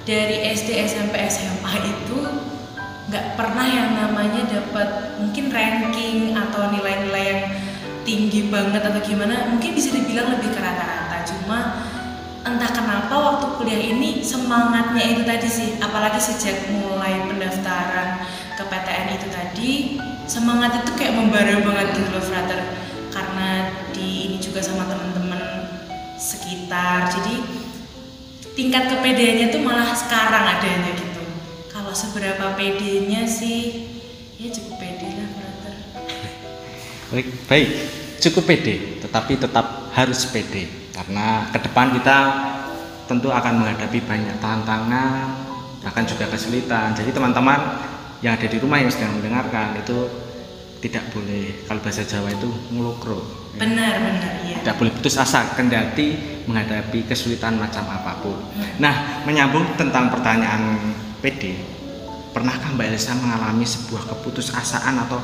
dari 0.05 0.53
SD 0.53 0.85
SMP 0.85 1.17
SMA 1.25 1.73
itu 1.81 2.21
nggak 3.09 3.33
pernah 3.33 3.65
yang 3.65 3.97
namanya 3.97 4.45
dapat 4.45 5.17
mungkin 5.17 5.49
ranking 5.49 6.37
atau 6.37 6.69
nilai-nilai 6.69 7.25
yang 7.25 7.41
tinggi 8.05 8.53
banget 8.53 8.85
atau 8.85 9.01
gimana. 9.01 9.49
Mungkin 9.49 9.73
bisa 9.73 9.89
dibilang 9.97 10.37
lebih 10.37 10.53
ke 10.53 10.61
rata-rata 10.61 11.25
cuma 11.25 11.81
entah 12.45 12.69
kenapa 12.69 13.13
waktu 13.17 13.45
kuliah 13.57 13.81
ini 13.81 14.21
semangatnya 14.21 15.05
itu 15.09 15.21
tadi 15.25 15.49
sih. 15.49 15.69
Apalagi 15.81 16.21
sejak 16.21 16.69
mulai 16.69 17.25
pendaftaran 17.25 18.21
ke 18.53 18.61
PTN 18.61 19.07
itu 19.17 19.27
tadi 19.33 19.71
semangat 20.29 20.85
itu 20.85 20.93
kayak 20.93 21.17
membara 21.17 21.65
banget 21.65 21.97
gitu 21.97 22.09
loh 22.13 22.21
karena 22.21 22.65
di 23.91 24.29
ini 24.29 24.37
juga 24.37 24.59
sama 24.61 24.87
teman-teman 24.87 25.41
sekitar. 26.15 27.11
Jadi 27.11 27.35
tingkat 28.55 28.91
kepedeannya 28.91 29.51
tuh 29.51 29.61
malah 29.61 29.91
sekarang 29.95 30.45
adanya 30.57 30.91
gitu. 30.95 31.23
Kalau 31.71 31.91
seberapa 31.91 32.55
pedenya 32.55 33.27
sih 33.27 33.87
ya 34.39 34.51
cukup 34.51 34.79
pede 34.79 35.09
lah 35.15 35.29
brother. 35.35 35.75
Baik 37.11 37.27
baik. 37.47 37.69
Cukup 38.23 38.43
pede 38.47 39.03
tetapi 39.03 39.37
tetap 39.37 39.91
harus 39.93 40.25
pede. 40.31 40.91
Karena 40.95 41.51
ke 41.51 41.59
depan 41.59 41.91
kita 41.93 42.17
tentu 43.05 43.29
akan 43.29 43.61
menghadapi 43.61 44.01
banyak 44.01 44.39
tantangan 44.41 45.45
bahkan 45.85 46.03
juga 46.09 46.25
kesulitan. 46.31 46.97
Jadi 46.97 47.13
teman-teman 47.13 47.77
yang 48.25 48.33
ada 48.33 48.47
di 48.49 48.57
rumah 48.57 48.81
yang 48.81 48.89
sedang 48.89 49.21
mendengarkan 49.21 49.77
itu 49.77 50.24
tidak 50.85 51.09
boleh. 51.09 51.65
Kalau 51.65 51.81
bahasa 51.81 52.05
Jawa 52.05 52.29
itu 52.29 52.45
ngelokro. 52.69 53.17
Benar 53.57 53.93
benar 54.05 54.33
iya. 54.45 54.61
Tidak 54.61 54.75
boleh 54.77 54.93
putus 54.93 55.17
asa 55.17 55.57
kendati 55.57 56.37
menghadapi 56.45 57.09
kesulitan 57.09 57.57
macam 57.57 57.89
apa 57.89 58.21
pun. 58.21 58.37
Hmm. 58.37 58.77
nah 58.77 59.25
menyambung 59.25 59.65
tentang 59.73 60.13
pertanyaan 60.13 60.77
PD 61.25 61.57
pernahkah 62.29 62.75
Mbak 62.77 62.87
Elsa 62.93 63.17
mengalami 63.17 63.65
sebuah 63.65 64.11
keputusasaan 64.11 65.07
atau 65.07 65.17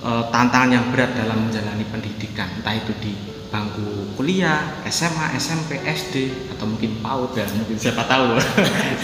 e, 0.00 0.10
tantangan 0.30 0.70
yang 0.70 0.86
berat 0.94 1.12
dalam 1.12 1.44
menjalani 1.44 1.84
pendidikan? 1.90 2.48
Entah 2.56 2.72
itu 2.78 2.94
di 3.02 3.12
bangku 3.50 4.16
kuliah 4.16 4.80
SMA 4.88 5.36
SMP 5.36 5.82
SD 5.82 6.48
atau 6.56 6.64
mungkin 6.70 7.02
PAUD 7.02 7.36
ya 7.36 7.46
mungkin 7.52 7.76
siapa 7.76 8.06
tahu. 8.06 8.38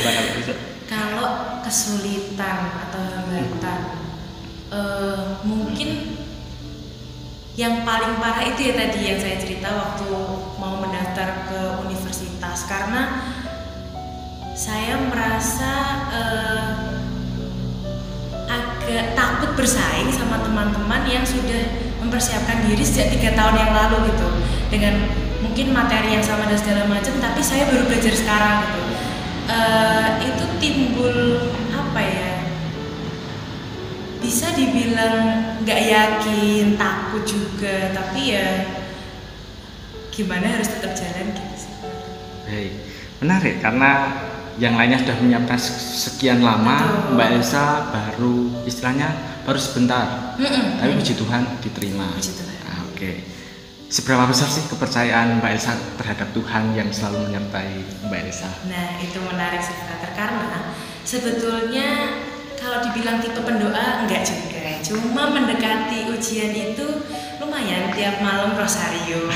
Kalau 0.92 1.60
kesulitan 1.66 2.88
atau 2.88 3.00
hambatan 3.00 4.01
uh, 4.72 5.44
mungkin 5.44 6.16
yang 7.52 7.84
paling 7.84 8.16
parah 8.16 8.48
itu 8.48 8.72
ya 8.72 8.74
tadi 8.80 9.12
yang 9.12 9.20
saya 9.20 9.36
cerita 9.36 9.68
waktu 9.68 10.08
mau 10.56 10.80
mendaftar 10.80 11.52
ke 11.52 11.60
universitas. 11.84 12.64
Karena 12.64 13.20
saya 14.56 14.96
merasa 15.04 15.72
uh, 16.08 16.70
agak 18.48 19.12
takut 19.12 19.50
bersaing 19.52 20.08
sama 20.12 20.40
teman-teman 20.40 21.04
yang 21.04 21.24
sudah 21.28 21.92
mempersiapkan 22.00 22.64
diri 22.66 22.82
sejak 22.82 23.12
tiga 23.12 23.36
tahun 23.36 23.56
yang 23.60 23.72
lalu 23.76 24.10
gitu. 24.16 24.28
Dengan 24.72 24.94
mungkin 25.44 25.76
materi 25.76 26.16
yang 26.16 26.24
sama 26.24 26.48
dan 26.48 26.56
segala 26.56 26.88
macam 26.88 27.12
tapi 27.20 27.44
saya 27.44 27.68
baru 27.68 27.84
belajar 27.84 28.16
sekarang 28.16 28.64
gitu. 28.64 28.82
Uh, 29.42 30.08
itu 30.24 30.44
timbul 30.62 31.12
apa 31.74 32.00
ya 32.00 32.31
bisa 34.22 34.54
dibilang 34.54 35.58
nggak 35.66 35.82
yakin 35.82 36.78
takut 36.78 37.26
juga 37.26 37.90
tapi 37.90 38.38
ya 38.38 38.48
gimana 40.14 40.46
harus 40.46 40.70
tetap 40.70 40.94
jalan 40.94 41.34
gitu 41.34 41.56
sih 41.58 41.72
baik 42.46 42.72
menarik 43.18 43.54
karena 43.58 43.90
yang 44.60 44.76
lainnya 44.76 45.00
sudah 45.02 45.16
menyiapkan 45.18 45.58
sekian 45.58 46.44
lama 46.44 46.76
Betul. 46.78 47.14
Mbak 47.18 47.28
Elsa 47.40 47.64
baru 47.90 48.36
istilahnya 48.68 49.08
baru 49.42 49.58
sebentar 49.58 50.36
mm 50.38 50.44
-mm. 50.44 50.64
tapi 50.78 50.92
puji 51.02 51.14
Tuhan 51.18 51.42
diterima 51.64 52.06
Ah, 52.62 52.86
oke 52.86 52.94
okay. 52.94 53.16
Seberapa 53.92 54.24
besar 54.24 54.48
sih 54.48 54.64
kepercayaan 54.72 55.36
Mbak 55.36 55.52
Elsa 55.52 55.76
terhadap 56.00 56.32
Tuhan 56.32 56.72
yang 56.72 56.88
selalu 56.88 57.28
menyertai 57.28 58.08
Mbak 58.08 58.20
Elsa? 58.24 58.48
Nah, 58.64 58.96
itu 59.04 59.20
menarik 59.20 59.60
sih, 59.60 59.76
karena 60.16 60.72
sebetulnya 61.04 62.21
kalau 62.62 62.78
dibilang 62.86 63.18
tipe 63.18 63.42
pendoa 63.42 64.06
enggak 64.06 64.22
juga. 64.22 64.78
Cuma 64.86 65.34
mendekati 65.34 66.06
ujian 66.14 66.54
itu 66.54 66.86
lumayan 67.42 67.90
tiap 67.90 68.22
malam 68.22 68.54
rosario 68.54 69.26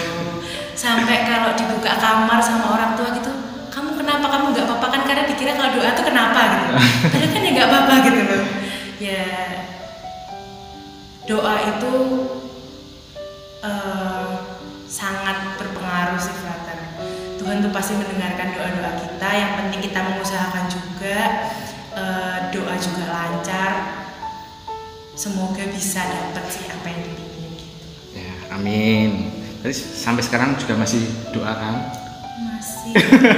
sampai 0.79 1.27
kalau 1.27 1.59
dibuka 1.59 1.99
kamar 1.99 2.39
sama 2.39 2.79
orang 2.79 2.95
tua 2.95 3.11
gitu 3.19 3.33
kamu 3.75 3.99
kenapa? 3.99 4.31
Kamu 4.31 4.55
nggak 4.55 4.65
apa-apa? 4.71 4.87
Kan 4.95 5.03
karena 5.11 5.25
dikira 5.27 5.59
kalau 5.59 5.71
doa 5.75 5.91
tuh 5.91 6.07
kenapa 6.07 6.41
gitu. 6.55 6.67
Padahal 7.13 7.29
kan 7.35 7.43
ya 7.43 7.51
nggak 7.51 7.69
apa-apa 7.69 7.95
gitu 8.07 8.21
loh. 8.23 8.45
Ya 8.97 9.27
doa 11.27 11.55
itu 11.59 11.95
uh, 13.67 14.27
sangat 14.87 15.59
berpengaruh 15.59 16.23
sih 16.23 16.47
Tuhan 17.47 17.63
tuh 17.63 17.71
pasti 17.71 17.95
mendengarkan 17.95 18.59
doa-doa 18.59 18.91
kita. 19.07 19.29
Yang 19.31 19.53
penting 19.55 19.81
kita 19.87 20.01
mengusahakan 20.03 20.67
juga 20.67 21.19
uh, 21.97 22.39
doa 22.53 22.75
juga 22.77 23.05
lancar. 23.09 23.73
Semoga 25.17 25.65
bisa 25.73 26.05
dapat 26.05 26.45
sih 26.53 26.69
apa 26.69 26.93
yang 26.93 27.03
dipingin 27.09 27.53
gitu. 27.57 27.77
Ya 28.21 28.33
amin. 28.53 29.33
Jadi 29.65 29.75
sampai 29.75 30.21
sekarang 30.21 30.61
juga 30.61 30.77
masih 30.77 31.09
doa 31.33 31.57
kan? 31.57 31.77
Masih. 32.53 32.93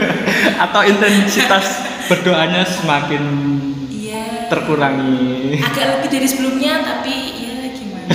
Atau 0.67 0.83
intensitas 0.91 1.67
berdoanya 2.11 2.67
semakin 2.67 3.23
iya. 3.95 4.51
terkurangi? 4.51 5.63
Agak 5.63 6.03
lebih 6.03 6.09
dari 6.19 6.27
sebelumnya 6.27 6.83
tapi 6.83 7.15
ya 7.47 7.55
gimana? 7.71 8.11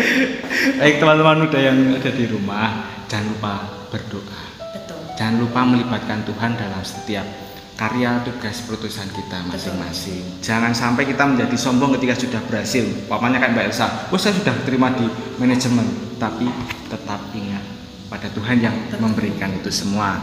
Baik 0.80 0.96
teman-teman 0.96 1.36
muda 1.44 1.58
yang 1.60 1.78
ada 2.00 2.10
di 2.10 2.24
rumah 2.24 2.96
jangan 3.12 3.28
lupa 3.36 3.54
berdoa. 3.92 4.40
Betul. 4.72 4.98
Jangan 5.20 5.36
lupa 5.36 5.60
melibatkan 5.68 6.24
Tuhan 6.24 6.56
dalam 6.56 6.80
setiap 6.80 7.45
karya 7.76 8.24
tugas 8.24 8.64
perutusan 8.64 9.04
kita 9.12 9.44
masing-masing. 9.52 10.40
Jangan 10.40 10.72
sampai 10.72 11.04
kita 11.04 11.28
menjadi 11.28 11.52
sombong 11.60 11.92
ketika 12.00 12.16
sudah 12.16 12.40
berhasil. 12.48 12.88
Papanya 13.04 13.36
kayak 13.36 13.52
Mbak 13.52 13.66
Elsa, 13.68 13.86
oh 14.08 14.16
saya 14.16 14.32
sudah 14.32 14.56
terima 14.64 14.88
di 14.96 15.04
manajemen, 15.36 15.84
tapi 16.16 16.48
tetap 16.88 17.20
ingat 17.36 17.60
pada 18.08 18.32
Tuhan 18.32 18.64
yang 18.64 18.76
memberikan 18.96 19.52
itu 19.52 19.68
semua. 19.68 20.16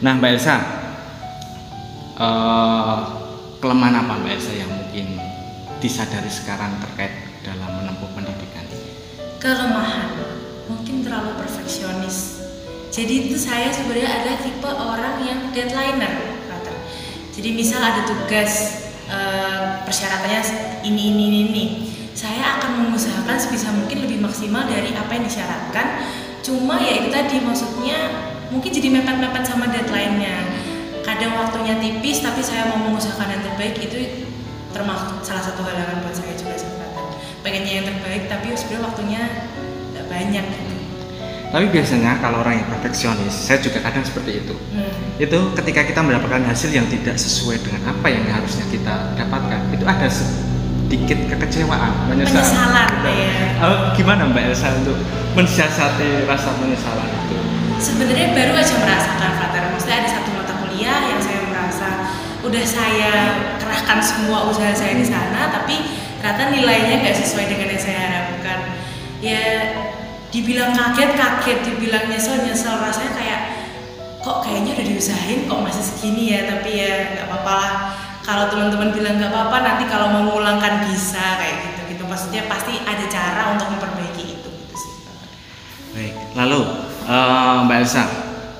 Nah 0.00 0.16
Mbak 0.16 0.30
Elsa, 0.32 0.56
uh, 2.16 2.98
kelemahan 3.60 4.08
apa 4.08 4.24
Mbak 4.24 4.32
Elsa 4.40 4.52
yang 4.56 4.72
mungkin 4.72 5.20
disadari 5.84 6.32
sekarang 6.32 6.72
terkait 6.88 7.12
dalam 7.44 7.68
menempuh 7.84 8.08
pendidikan? 8.16 8.64
Kelemahan, 9.36 10.16
mungkin 10.72 11.04
terlalu 11.04 11.36
perfeksionis. 11.36 12.40
Jadi 12.88 13.28
itu 13.28 13.36
saya 13.36 13.68
sebenarnya 13.68 14.24
ada 14.24 14.32
tipe 14.40 14.64
orang 14.72 15.20
yang 15.20 15.52
deadlineer 15.52 16.37
jadi 17.38 17.54
misal 17.54 17.78
ada 17.78 18.02
tugas 18.02 18.82
uh, 19.06 19.86
persyaratannya 19.86 20.42
ini 20.82 21.14
ini 21.14 21.22
ini 21.30 21.38
ini, 21.46 21.64
saya 22.10 22.58
akan 22.58 22.82
mengusahakan 22.90 23.38
sebisa 23.38 23.70
mungkin 23.70 24.02
lebih 24.02 24.18
maksimal 24.18 24.66
dari 24.66 24.90
apa 24.90 25.06
yang 25.14 25.22
disyaratkan. 25.22 26.02
Cuma 26.42 26.82
ya 26.82 26.98
itu 26.98 27.14
tadi 27.14 27.38
maksudnya 27.38 28.10
mungkin 28.50 28.74
jadi 28.74 28.90
mepet-mepet 28.90 29.46
sama 29.46 29.70
deadline-nya. 29.70 30.66
kadang 31.06 31.40
waktunya 31.40 31.80
tipis 31.80 32.20
tapi 32.20 32.44
saya 32.44 32.68
mau 32.68 32.84
mengusahakan 32.84 33.32
yang 33.32 33.40
terbaik 33.40 33.80
itu 33.80 34.28
termasuk 34.76 35.24
salah 35.24 35.40
satu 35.40 35.64
halangan 35.64 36.04
buat 36.04 36.12
saya 36.12 36.36
juga 36.36 36.52
sebenarnya 36.52 37.00
pengennya 37.40 37.72
yang 37.80 37.86
terbaik 37.88 38.22
tapi 38.28 38.52
sebenarnya 38.52 38.84
waktunya 38.92 39.22
nggak 39.96 40.04
banyak 40.04 40.44
gitu 40.44 40.77
tapi 41.48 41.66
biasanya 41.72 42.20
kalau 42.20 42.44
orang 42.44 42.60
yang 42.60 42.68
perfeksionis 42.68 43.32
saya 43.32 43.58
juga 43.64 43.80
kadang 43.80 44.04
seperti 44.04 44.44
itu. 44.44 44.54
Hmm. 44.76 44.92
itu 45.18 45.38
ketika 45.58 45.82
kita 45.82 46.00
mendapatkan 46.04 46.44
hasil 46.46 46.70
yang 46.70 46.86
tidak 46.86 47.18
sesuai 47.18 47.58
dengan 47.64 47.90
apa 47.90 48.06
yang 48.06 48.22
harusnya 48.28 48.62
kita 48.70 49.16
dapatkan 49.18 49.60
itu 49.74 49.82
ada 49.82 50.06
sedikit 50.06 51.18
kekecewaan 51.26 52.06
penyesalan, 52.06 52.44
penyesalan 52.44 52.88
ya. 53.02 53.48
Oh, 53.64 53.76
gimana 53.98 54.30
Mbak 54.30 54.44
Elsa 54.52 54.78
untuk 54.78 54.94
mensiasati 55.34 56.28
rasa 56.28 56.54
penyesalan 56.60 57.08
itu? 57.26 57.36
Sebenarnya 57.82 58.30
baru 58.36 58.52
aja 58.54 58.74
merasakan 58.78 59.30
Frater 59.42 59.62
maksudnya 59.74 59.96
ada 60.04 60.10
satu 60.20 60.30
mata 60.36 60.54
kuliah 60.62 61.00
yang 61.10 61.20
saya 61.20 61.40
merasa 61.50 61.88
udah 62.44 62.64
saya 62.64 63.12
kerahkan 63.58 63.98
semua 63.98 64.46
usaha 64.46 64.70
saya 64.70 64.94
di 64.94 65.06
sana 65.06 65.50
tapi 65.50 65.82
ternyata 66.22 66.54
nilainya 66.54 66.94
nggak 67.02 67.16
sesuai 67.16 67.44
dengan 67.50 67.74
yang 67.74 67.82
saya 67.82 67.98
harapkan. 67.98 68.58
Ya 69.18 69.42
dibilang 70.28 70.76
kaget 70.76 71.16
kaget 71.16 71.58
dibilang 71.64 72.04
nyesel 72.12 72.44
nyesel 72.44 72.76
rasanya 72.76 73.12
kayak 73.16 73.40
kok 74.20 74.44
kayaknya 74.44 74.76
udah 74.76 74.86
diusahain 74.92 75.48
kok 75.48 75.60
masih 75.64 75.84
segini 75.84 76.36
ya 76.36 76.40
tapi 76.44 76.70
ya 76.76 76.92
nggak 77.16 77.26
apa-apa 77.32 77.52
lah. 77.56 77.72
Kalau 78.28 78.44
teman-teman 78.52 78.92
bilang 78.92 79.16
nggak 79.16 79.32
apa-apa 79.32 79.56
nanti 79.64 79.84
kalau 79.88 80.12
mau 80.12 80.22
ngulang 80.28 80.60
kan 80.60 80.84
bisa 80.84 81.40
kayak 81.40 81.56
gitu 81.64 81.80
gitu. 81.96 82.02
Maksudnya 82.04 82.44
pasti 82.44 82.76
ada 82.84 83.04
cara 83.08 83.56
untuk 83.56 83.72
memperbaiki 83.72 84.24
itu 84.36 84.48
gitu 84.52 84.74
sih. 84.76 84.92
Baik 85.96 86.14
lalu 86.36 86.60
uh, 87.08 87.64
Mbak 87.64 87.78
Elsa 87.88 88.04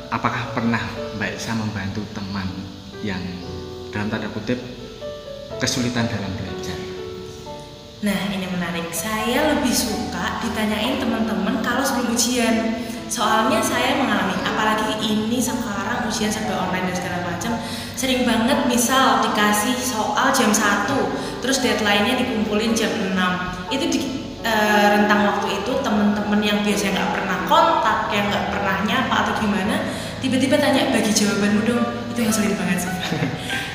apakah 0.09 0.57
pernah 0.57 0.81
Mbak 1.21 1.29
Elsa 1.37 1.53
membantu 1.53 2.01
teman 2.17 2.49
yang 3.05 3.21
dalam 3.93 4.09
tanda 4.09 4.33
kutip 4.33 4.57
kesulitan 5.61 6.09
dalam 6.09 6.33
belajar 6.33 6.88
Nah 7.99 8.31
ini 8.31 8.47
menarik, 8.47 8.95
saya 8.95 9.59
lebih 9.59 9.75
suka 9.75 10.39
ditanyain 10.39 11.03
teman-teman 11.03 11.59
kalau 11.67 11.83
sebelum 11.83 12.15
ujian. 12.15 12.79
Soalnya 13.11 13.59
saya 13.59 13.99
mengalami, 13.99 14.39
apalagi 14.47 15.03
ini 15.03 15.43
sekarang 15.43 16.07
ujian 16.07 16.31
serba 16.31 16.69
online 16.69 16.93
dan 16.93 16.97
segala 16.97 17.19
macam 17.25 17.53
Sering 17.97 18.29
banget 18.29 18.69
misal 18.69 19.25
dikasih 19.25 19.77
soal 19.81 20.29
jam 20.29 20.53
1 20.53 20.93
Terus 21.41 21.65
deadline-nya 21.65 22.21
dikumpulin 22.21 22.77
jam 22.77 22.93
6 22.93 23.17
Itu 23.73 23.85
di 23.89 24.01
e, 24.45 24.53
rentang 24.93 25.25
waktu 25.25 25.57
itu 25.57 25.73
teman-teman 25.81 26.41
yang 26.45 26.61
biasanya 26.61 27.01
nggak 27.01 27.13
pernah 27.17 27.39
kontak, 27.49 27.99
yang 28.13 28.29
nggak 28.29 28.47
pernah 28.53 28.77
nyapa 28.85 29.15
atau 29.25 29.35
gimana 29.41 29.77
Tiba-tiba 30.21 30.61
tanya 30.61 30.93
bagi 30.93 31.13
jawabanmu 31.15 31.61
dong, 31.65 31.85
itu 32.19 32.27
yang 32.27 32.35
sulit 32.35 32.55
banget 32.59 32.83
sih 32.83 32.91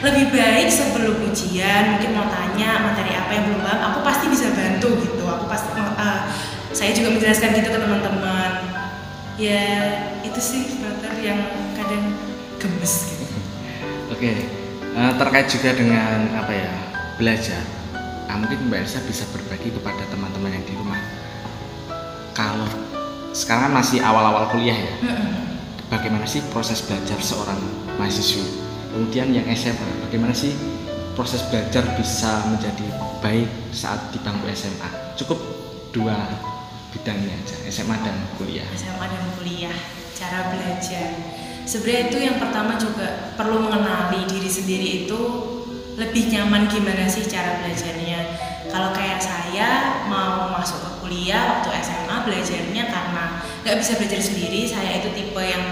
lebih 0.04 0.36
baik 0.36 0.68
sebelum 0.68 1.16
ujian 1.32 1.96
mungkin 1.96 2.12
mau 2.12 2.28
tanya 2.28 2.92
materi 2.92 3.16
apa 3.16 3.32
yang 3.32 3.48
belum 3.48 3.64
paham 3.64 3.80
aku 3.88 4.00
pasti 4.04 4.26
bisa 4.28 4.52
bantu 4.52 5.00
gitu. 5.00 5.24
Aku 5.24 5.48
pasti 5.48 5.72
uh, 5.80 6.28
saya 6.76 6.92
juga 6.92 7.16
menjelaskan 7.16 7.56
gitu 7.56 7.72
ke 7.72 7.80
teman-teman. 7.80 8.52
Ya 9.40 9.64
itu 10.28 10.40
sih 10.44 10.76
brother 10.76 11.16
yang 11.24 11.40
kadang 11.80 12.04
gemes 12.60 13.16
gitu. 13.16 13.24
Oke 14.12 14.20
okay. 14.20 14.36
uh, 15.00 15.16
terkait 15.16 15.48
juga 15.48 15.72
dengan 15.72 16.36
apa 16.36 16.52
ya 16.52 16.72
belajar. 17.16 17.64
Nah, 18.28 18.44
mungkin 18.44 18.60
mbak 18.68 18.84
Elsa 18.84 19.00
bisa 19.08 19.24
berbagi 19.32 19.72
kepada 19.72 20.04
teman-teman 20.12 20.52
yang 20.52 20.66
di 20.68 20.76
rumah. 20.76 21.00
Kalau 22.36 22.68
sekarang 23.32 23.72
masih 23.72 24.04
awal-awal 24.04 24.52
kuliah 24.52 24.76
ya 24.76 24.94
bagaimana 25.88 26.26
sih 26.26 26.42
proses 26.50 26.82
belajar 26.82 27.18
seorang 27.22 27.83
mahasiswa 28.04 28.44
kemudian 28.92 29.32
yang 29.32 29.48
SMA 29.56 30.04
bagaimana 30.04 30.36
sih 30.36 30.52
proses 31.16 31.40
belajar 31.48 31.88
bisa 31.96 32.44
menjadi 32.52 32.84
baik 33.24 33.48
saat 33.72 34.12
di 34.12 34.20
bangku 34.20 34.44
SMA 34.52 35.16
cukup 35.16 35.40
dua 35.96 36.20
bidangnya 36.92 37.34
aja 37.34 37.56
SMA 37.74 37.96
dan 38.06 38.14
kuliah. 38.38 38.68
SMA 38.78 39.08
dan 39.08 39.24
kuliah 39.40 39.78
cara 40.14 40.54
belajar. 40.54 41.10
Sebenarnya 41.64 42.12
itu 42.12 42.18
yang 42.22 42.38
pertama 42.38 42.76
juga 42.76 43.34
perlu 43.40 43.66
mengenali 43.66 44.28
diri 44.30 44.52
sendiri 44.52 44.90
itu 45.08 45.20
lebih 45.96 46.30
nyaman 46.30 46.70
gimana 46.70 47.10
sih 47.10 47.26
cara 47.26 47.64
belajarnya. 47.64 48.20
Kalau 48.70 48.94
kayak 48.94 49.22
saya 49.22 50.02
mau 50.10 50.54
masuk 50.54 50.82
ke 50.82 50.92
kuliah 51.02 51.58
waktu 51.58 51.70
SMA 51.82 52.18
belajarnya 52.26 52.84
karena 52.90 53.26
nggak 53.64 53.78
bisa 53.80 53.96
belajar 53.98 54.22
sendiri 54.22 54.66
saya 54.68 55.02
itu 55.02 55.10
tipe 55.14 55.42
yang 55.42 55.64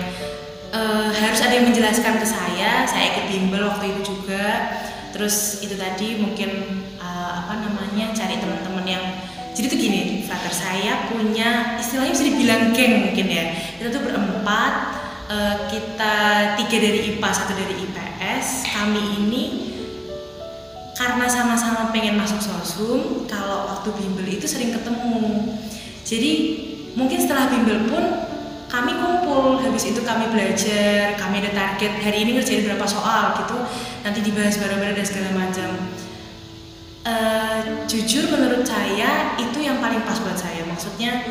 uh, 0.71 1.07
harus 1.11 1.39
ada 1.43 1.53
yang 1.59 1.67
menjelaskan 1.69 2.19
ke 2.19 2.27
saya. 2.27 2.87
Saya 2.87 3.15
ikut 3.15 3.25
bimbel 3.29 3.63
waktu 3.67 3.95
itu 3.95 4.15
juga. 4.15 4.75
Terus 5.11 5.59
itu 5.59 5.75
tadi 5.75 6.23
mungkin 6.23 6.81
uh, 6.97 7.45
apa 7.45 7.59
namanya 7.59 8.15
cari 8.15 8.39
teman-teman 8.39 8.85
yang 8.87 9.03
jadi 9.51 9.67
tuh 9.67 9.79
gini 9.83 10.23
frater 10.23 10.55
saya 10.55 11.11
punya 11.11 11.75
istilahnya 11.75 12.15
bisa 12.15 12.25
dibilang 12.31 12.71
geng 12.71 13.11
mungkin 13.11 13.27
ya. 13.27 13.45
Kita 13.77 13.91
tuh 13.91 14.01
berempat 14.07 14.73
uh, 15.27 15.55
kita 15.67 16.15
tiga 16.63 16.77
dari 16.79 16.99
IPA 17.15 17.29
satu 17.35 17.53
dari 17.53 17.75
IPS 17.75 18.71
kami 18.71 19.03
ini 19.19 19.43
karena 20.95 21.25
sama-sama 21.25 21.89
pengen 21.89 22.15
masuk 22.15 22.39
sosum 22.39 23.25
kalau 23.27 23.67
waktu 23.67 23.89
bimbel 23.99 24.27
itu 24.31 24.47
sering 24.47 24.71
ketemu. 24.71 25.51
Jadi 26.07 26.31
mungkin 26.95 27.19
setelah 27.19 27.51
bimbel 27.51 27.91
pun 27.91 28.30
kami 28.71 28.95
kumpul 28.95 29.59
habis 29.59 29.91
itu 29.91 29.99
kami 29.99 30.31
belajar 30.31 31.19
kami 31.19 31.43
ada 31.43 31.51
target 31.51 31.91
hari 31.99 32.23
ini 32.23 32.39
ngerjain 32.39 32.63
berapa 32.63 32.87
soal 32.87 33.35
gitu 33.43 33.59
nanti 34.07 34.23
dibahas 34.23 34.55
bareng-bareng 34.55 34.95
dan 34.95 35.05
segala 35.05 35.29
macam. 35.35 35.69
Uh, 37.01 37.83
jujur 37.89 38.31
menurut 38.31 38.63
saya 38.63 39.35
itu 39.35 39.59
yang 39.59 39.83
paling 39.83 39.99
pas 40.07 40.15
buat 40.23 40.39
saya. 40.39 40.63
Maksudnya 40.63 41.27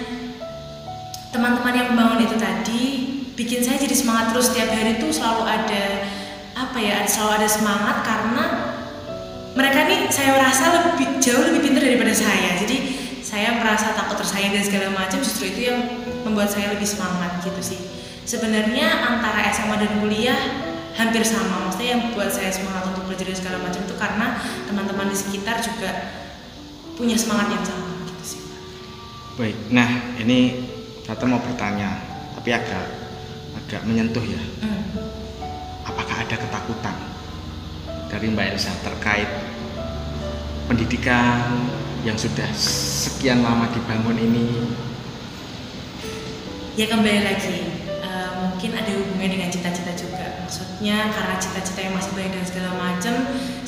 teman-teman 1.33 1.72
yang 1.72 1.88
membangun 1.96 2.29
itu 2.29 2.37
tadi 2.37 2.83
bikin 3.33 3.64
saya 3.64 3.81
jadi 3.81 3.96
semangat 3.96 4.37
terus. 4.37 4.53
Setiap 4.53 4.76
hari 4.76 5.00
itu 5.00 5.09
selalu 5.09 5.48
ada 5.48 5.85
apa 6.61 6.76
ya 6.76 7.09
selalu 7.09 7.40
ada 7.40 7.48
semangat 7.48 7.96
karena 8.05 8.44
mereka 9.57 9.88
nih 9.88 10.12
saya 10.12 10.37
rasa 10.37 10.64
lebih 10.76 11.16
jauh 11.24 11.40
lebih 11.40 11.72
pintar 11.72 11.88
daripada 11.88 12.12
saya. 12.12 12.61
Jadi 12.61 13.00
saya 13.31 13.62
merasa 13.62 13.95
takut 13.95 14.19
tersaing 14.19 14.51
dan 14.51 14.66
segala 14.66 14.90
macam 14.90 15.23
justru 15.23 15.55
itu 15.55 15.71
yang 15.71 15.79
membuat 16.27 16.51
saya 16.51 16.75
lebih 16.75 16.83
semangat 16.83 17.38
gitu 17.47 17.62
sih. 17.62 17.79
Sebenarnya 18.27 19.07
antara 19.07 19.47
SMA 19.55 19.79
dan 19.79 20.03
kuliah 20.03 20.40
hampir 20.99 21.23
sama 21.23 21.71
maksudnya 21.71 21.95
yang 21.95 22.03
buat 22.11 22.27
saya 22.27 22.51
semangat 22.51 22.90
untuk 22.90 23.07
belajar 23.07 23.31
dan 23.31 23.38
segala 23.38 23.59
macam 23.62 23.87
itu 23.87 23.95
karena 23.95 24.27
teman-teman 24.66 25.07
di 25.07 25.16
sekitar 25.16 25.62
juga 25.62 25.90
punya 26.99 27.14
semangat 27.14 27.55
yang 27.55 27.62
sama 27.62 28.03
gitu 28.11 28.25
sih. 28.27 28.43
Baik 29.38 29.57
nah 29.71 29.87
ini 30.19 30.66
Tata 31.07 31.27
mau 31.27 31.38
bertanya 31.43 32.03
tapi 32.35 32.51
agak 32.51 32.87
agak 33.62 33.83
menyentuh 33.87 34.23
ya. 34.27 34.43
Hmm. 34.62 34.83
apakah 35.87 36.23
ada 36.23 36.37
ketakutan 36.38 36.97
dari 38.11 38.27
Mbak 38.31 38.47
Elsa 38.55 38.71
terkait 38.83 39.27
pendidikan 40.71 41.66
yang 42.01 42.17
sudah 42.17 42.49
sekian 42.57 43.45
lama 43.45 43.69
dibangun 43.73 44.17
ini? 44.17 44.73
Ya 46.73 46.89
kembali 46.89 47.21
lagi, 47.29 47.77
uh, 48.01 48.31
mungkin 48.41 48.73
ada 48.73 48.89
hubungannya 48.97 49.37
dengan 49.37 49.51
cita-cita 49.53 49.93
juga. 49.93 50.41
Maksudnya 50.41 51.13
karena 51.13 51.37
cita-cita 51.37 51.81
yang 51.85 51.93
masih 51.93 52.13
banyak 52.17 52.33
dan 52.41 52.47
segala 52.49 52.71
macam, 52.73 53.15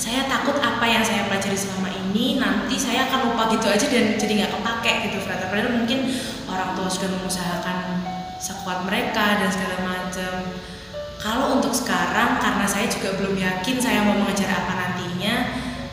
saya 0.01 0.25
takut 0.33 0.57
apa 0.64 0.85
yang 0.88 1.05
saya 1.05 1.29
pelajari 1.29 1.59
selama 1.59 1.92
ini 1.92 2.40
nanti 2.40 2.81
saya 2.81 3.05
akan 3.12 3.33
lupa 3.33 3.53
gitu 3.53 3.68
aja 3.68 3.87
dan 3.92 4.16
jadi 4.16 4.33
nggak 4.42 4.53
kepake 4.57 4.92
gitu. 5.12 5.18
Padahal 5.29 5.68
mungkin 5.77 5.99
orang 6.49 6.73
tua 6.73 6.88
sudah 6.88 7.11
mengusahakan 7.12 7.79
sekuat 8.40 8.88
mereka 8.88 9.45
dan 9.45 9.49
segala 9.53 9.77
macam. 9.85 10.33
Kalau 11.21 11.61
untuk 11.61 11.71
sekarang 11.77 12.40
karena 12.40 12.66
saya 12.66 12.88
juga 12.88 13.14
belum 13.14 13.38
yakin 13.38 13.77
saya 13.79 14.03
mau 14.09 14.16
mengejar 14.18 14.51
apa 14.51 14.73
nantinya, 14.75 15.35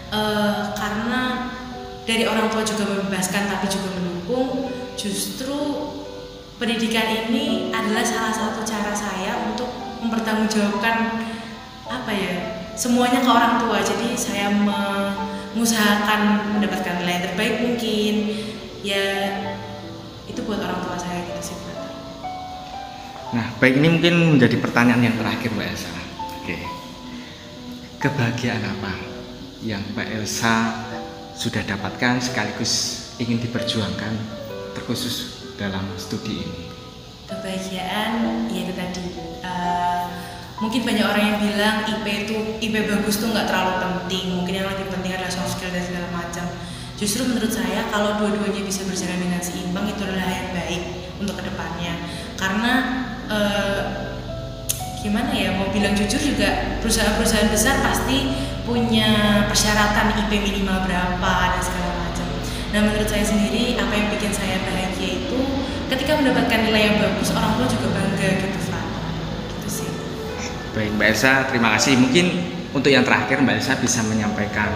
uh, 0.10 0.72
karena 0.74 1.22
dari 2.10 2.26
orang 2.26 2.50
tua 2.50 2.66
juga 2.66 2.90
membebaskan 2.90 3.46
tapi 3.46 3.70
juga 3.70 3.94
mendukung. 3.94 4.74
Justru 4.98 5.54
pendidikan 6.58 7.30
ini 7.30 7.70
adalah 7.70 8.02
salah 8.02 8.34
satu 8.34 8.66
cara 8.66 8.92
saya 8.98 9.46
untuk 9.46 9.70
mempertanggungjawabkan 10.02 11.22
apa 11.86 12.12
ya 12.12 12.34
semuanya 12.74 13.22
ke 13.22 13.30
orang 13.30 13.62
tua. 13.62 13.78
Jadi 13.86 14.18
saya 14.18 14.50
mengusahakan 14.50 16.58
mendapatkan 16.58 17.06
nilai 17.06 17.30
terbaik 17.30 17.62
mungkin. 17.62 18.14
Ya 18.82 19.06
itu 20.26 20.42
buat 20.50 20.66
orang 20.66 20.82
tua 20.82 20.98
saya 20.98 21.30
gitu 21.30 21.54
sih 21.54 21.58
Nah 23.30 23.46
baik 23.62 23.78
ini 23.78 23.88
mungkin 23.94 24.16
menjadi 24.40 24.58
pertanyaan 24.58 25.06
yang 25.06 25.16
terakhir 25.20 25.54
Mbak 25.54 25.68
Elsa. 25.70 25.94
Oke. 26.42 26.58
Kebahagiaan 28.02 28.64
apa 28.66 28.98
yang 29.62 29.84
Mbak 29.94 30.08
Elsa 30.18 30.89
sudah 31.40 31.64
dapatkan 31.64 32.20
sekaligus 32.20 33.00
ingin 33.16 33.40
diperjuangkan 33.40 34.12
terkhusus 34.76 35.48
dalam 35.56 35.88
studi 35.96 36.44
ini? 36.44 36.68
Kebahagiaan 37.32 38.12
ya 38.52 38.60
itu 38.68 38.74
tadi. 38.76 39.04
Uh, 39.40 40.04
mungkin 40.60 40.84
banyak 40.84 41.06
orang 41.08 41.24
yang 41.32 41.40
bilang 41.40 41.76
IP 41.88 42.06
itu 42.28 42.36
IP 42.60 42.76
bagus 42.84 43.24
tuh 43.24 43.32
nggak 43.32 43.48
terlalu 43.48 43.74
penting. 43.80 44.36
Mungkin 44.36 44.52
yang 44.52 44.68
lebih 44.68 44.92
penting 44.92 45.16
adalah 45.16 45.32
soft 45.32 45.56
skill 45.56 45.72
dan 45.72 45.80
segala 45.80 46.12
macam. 46.12 46.44
Justru 47.00 47.24
menurut 47.24 47.56
saya 47.56 47.88
kalau 47.88 48.20
dua-duanya 48.20 48.60
bisa 48.68 48.84
berjalan 48.84 49.24
dengan 49.24 49.40
seimbang 49.40 49.88
itu 49.88 50.04
adalah 50.04 50.28
yang 50.28 50.52
baik 50.52 50.84
untuk 51.24 51.40
ke 51.40 51.48
depannya. 51.48 51.94
Karena 52.36 52.74
eh, 53.32 53.82
gimana 55.00 55.32
ya 55.32 55.56
mau 55.56 55.72
bilang 55.72 55.96
jujur 55.96 56.20
juga 56.20 56.76
perusahaan-perusahaan 56.84 57.48
besar 57.48 57.80
pasti 57.80 58.28
punya 58.70 59.10
persyaratan 59.50 60.14
IP 60.14 60.32
minimal 60.46 60.86
berapa 60.86 61.34
dan 61.58 61.62
segala 61.66 61.90
macam 62.06 62.28
nah 62.70 62.80
menurut 62.86 63.10
saya 63.10 63.26
sendiri 63.26 63.74
apa 63.82 63.90
yang 63.98 64.08
bikin 64.14 64.30
saya 64.30 64.62
bahagia 64.62 65.26
itu 65.26 65.40
ketika 65.90 66.22
mendapatkan 66.22 66.70
nilai 66.70 66.94
yang 66.94 66.98
bagus 67.02 67.34
orang 67.34 67.58
tua 67.58 67.66
juga 67.66 67.88
bangga 67.90 68.30
gitu 68.46 68.60
Fran 68.70 68.86
gitu 69.58 69.70
sih 69.74 69.90
Baik 70.70 70.94
Mbak 71.02 71.08
Elsa, 71.18 71.50
terima 71.50 71.74
kasih. 71.74 71.98
Mungkin 71.98 72.26
untuk 72.78 72.94
yang 72.94 73.02
terakhir 73.02 73.42
Mbak 73.42 73.58
Elsa 73.58 73.74
bisa 73.82 74.06
menyampaikan 74.06 74.70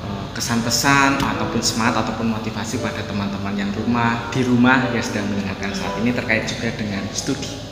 eh, 0.00 0.24
kesan 0.32 0.64
pesan 0.64 1.20
ataupun 1.20 1.60
semangat 1.60 2.08
ataupun 2.08 2.32
motivasi 2.32 2.80
pada 2.80 3.04
teman-teman 3.04 3.52
yang 3.52 3.68
rumah 3.76 4.32
di 4.32 4.40
rumah 4.40 4.88
yang 4.96 5.04
sedang 5.04 5.28
mendengarkan 5.28 5.76
saat 5.76 5.92
ini 6.00 6.16
terkait 6.16 6.48
juga 6.48 6.72
dengan 6.72 7.04
studi. 7.12 7.68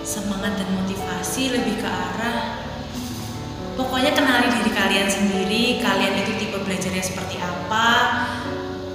semangat 0.00 0.58
dan 0.58 0.66
motivasi 0.74 1.54
lebih 1.54 1.78
ke 1.78 1.86
arah 1.86 2.59
pokoknya 3.80 4.12
kenali 4.12 4.52
diri 4.52 4.72
kalian 4.76 5.08
sendiri 5.08 5.80
kalian 5.80 6.20
itu 6.20 6.32
tipe 6.36 6.60
belajarnya 6.60 7.00
seperti 7.00 7.40
apa 7.40 7.88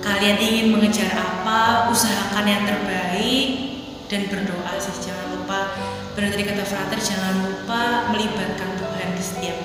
kalian 0.06 0.38
ingin 0.38 0.67
mengejar 0.69 1.10
apa 1.17 1.89
usahakan 1.89 2.45
yang 2.45 2.62
terbaik 2.69 3.65
dan 4.06 4.30
berdoa 4.30 4.78
sih 4.78 5.10
jangan 5.10 5.34
lupa. 5.34 5.74
Benar 6.13 6.30
tadi 6.30 6.45
kata 6.45 6.62
frater 6.62 7.00
jangan 7.02 7.34
lupa 7.41 8.13
melibatkan 8.13 8.69
Tuhan 8.78 9.10
di 9.17 9.24
setiap 9.26 9.58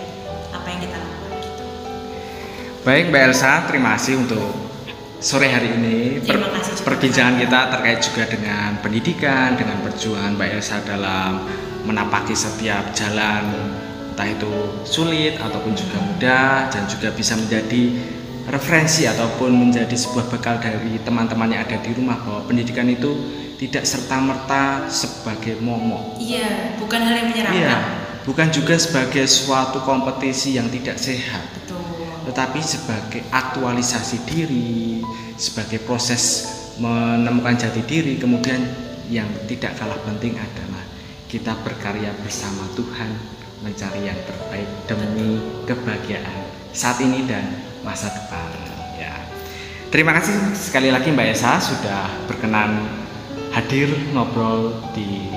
apa 0.56 0.66
yang 0.72 0.80
kita 0.80 0.96
lakukan 0.96 1.30
gitu. 1.44 1.64
Baik 2.88 3.04
Mbak 3.12 3.22
Elsa, 3.28 3.52
terima 3.68 4.00
kasih 4.00 4.24
untuk 4.24 4.48
sore 5.20 5.52
hari 5.52 5.76
ini. 5.76 6.24
Juga. 6.24 6.48
perbincangan 6.80 7.36
kita 7.36 7.60
terkait 7.76 8.00
juga 8.00 8.24
dengan 8.24 8.80
pendidikan, 8.80 9.60
dengan 9.60 9.84
perjuangan 9.84 10.32
Mbak 10.40 10.48
Elsa 10.56 10.80
dalam 10.88 11.44
menapaki 11.84 12.32
setiap 12.32 12.96
jalan 12.96 13.76
entah 14.20 14.36
itu 14.36 14.52
sulit 14.84 15.40
ataupun 15.40 15.72
juga 15.72 15.96
mudah 15.96 16.68
dan 16.68 16.84
juga 16.84 17.08
bisa 17.08 17.40
menjadi 17.40 17.96
referensi 18.52 19.08
ataupun 19.08 19.48
menjadi 19.48 19.96
sebuah 19.96 20.28
bekal 20.28 20.60
dari 20.60 21.00
teman-teman 21.00 21.48
yang 21.48 21.64
ada 21.64 21.80
di 21.80 21.96
rumah 21.96 22.20
bahwa 22.20 22.44
pendidikan 22.44 22.84
itu 22.92 23.16
tidak 23.56 23.88
serta-merta 23.88 24.92
sebagai 24.92 25.56
momok. 25.64 26.20
Iya 26.20 26.76
bukan 26.76 27.00
hal 27.00 27.14
yang 27.16 27.28
menyeramkan. 27.32 27.64
Iya, 27.64 27.76
bukan 28.28 28.48
juga 28.52 28.76
sebagai 28.76 29.24
suatu 29.24 29.80
kompetisi 29.88 30.60
yang 30.60 30.68
tidak 30.68 31.00
sehat. 31.00 31.40
Betul. 31.56 31.80
Tetapi 32.28 32.60
sebagai 32.60 33.24
aktualisasi 33.32 34.20
diri, 34.28 35.00
sebagai 35.40 35.80
proses 35.80 36.44
menemukan 36.76 37.56
jati 37.56 37.80
diri, 37.88 38.20
kemudian 38.20 38.60
yang 39.08 39.32
tidak 39.48 39.80
kalah 39.80 39.96
penting 40.04 40.36
adalah 40.36 40.84
kita 41.24 41.56
berkarya 41.64 42.12
bersama 42.20 42.68
Tuhan 42.76 43.39
mencari 43.60 44.08
yang 44.08 44.16
terbaik 44.24 44.68
demi 44.88 45.40
kebahagiaan 45.68 46.40
saat 46.72 46.98
ini 47.04 47.28
dan 47.28 47.44
masa 47.84 48.08
depan. 48.08 48.48
Ya, 48.96 49.12
terima 49.92 50.16
kasih 50.16 50.32
sekali 50.56 50.88
lagi 50.88 51.12
Mbak 51.12 51.28
Esa 51.32 51.60
sudah 51.60 52.08
berkenan 52.24 52.88
hadir 53.52 53.90
ngobrol 54.16 54.72
di 54.96 55.28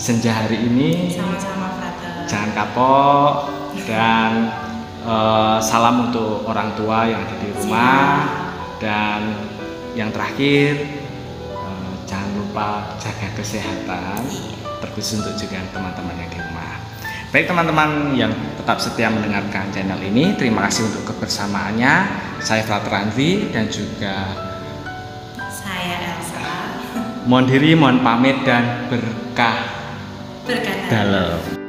senja 0.00 0.32
hari 0.32 0.64
ini. 0.64 1.12
sama-sama 1.12 1.76
frater 1.76 2.24
Jangan 2.24 2.50
kapok 2.56 3.32
dan 3.84 4.32
eh, 5.04 5.58
salam 5.60 6.08
untuk 6.08 6.48
orang 6.48 6.72
tua 6.78 7.04
yang 7.04 7.20
ada 7.20 7.36
di 7.36 7.48
rumah 7.60 8.08
dan 8.80 9.20
yang 9.92 10.08
terakhir 10.14 10.80
eh, 11.52 11.92
jangan 12.08 12.30
lupa 12.40 12.96
jaga 12.96 13.28
kesehatan 13.36 14.24
terkhusus 14.80 15.20
untuk 15.20 15.36
juga 15.36 15.60
teman-teman 15.76 16.16
yang 16.16 16.30
di 16.32 16.38
rumah. 16.40 16.49
Baik 17.30 17.46
teman-teman 17.46 18.10
yang 18.18 18.34
tetap 18.58 18.82
setia 18.82 19.06
mendengarkan 19.06 19.70
channel 19.70 20.02
ini, 20.02 20.34
terima 20.34 20.66
kasih 20.66 20.90
untuk 20.90 21.14
kebersamaannya. 21.14 21.94
Saya 22.42 22.66
Frater 22.66 22.90
Andri 22.90 23.54
dan 23.54 23.70
juga 23.70 24.34
saya 25.46 26.18
Elsa 26.18 26.50
mohon 27.30 27.46
diri, 27.46 27.78
mohon 27.78 28.02
pamit 28.02 28.42
dan 28.42 28.90
berkah 28.90 29.62
berkata 30.42 30.90
dalam. 30.90 31.59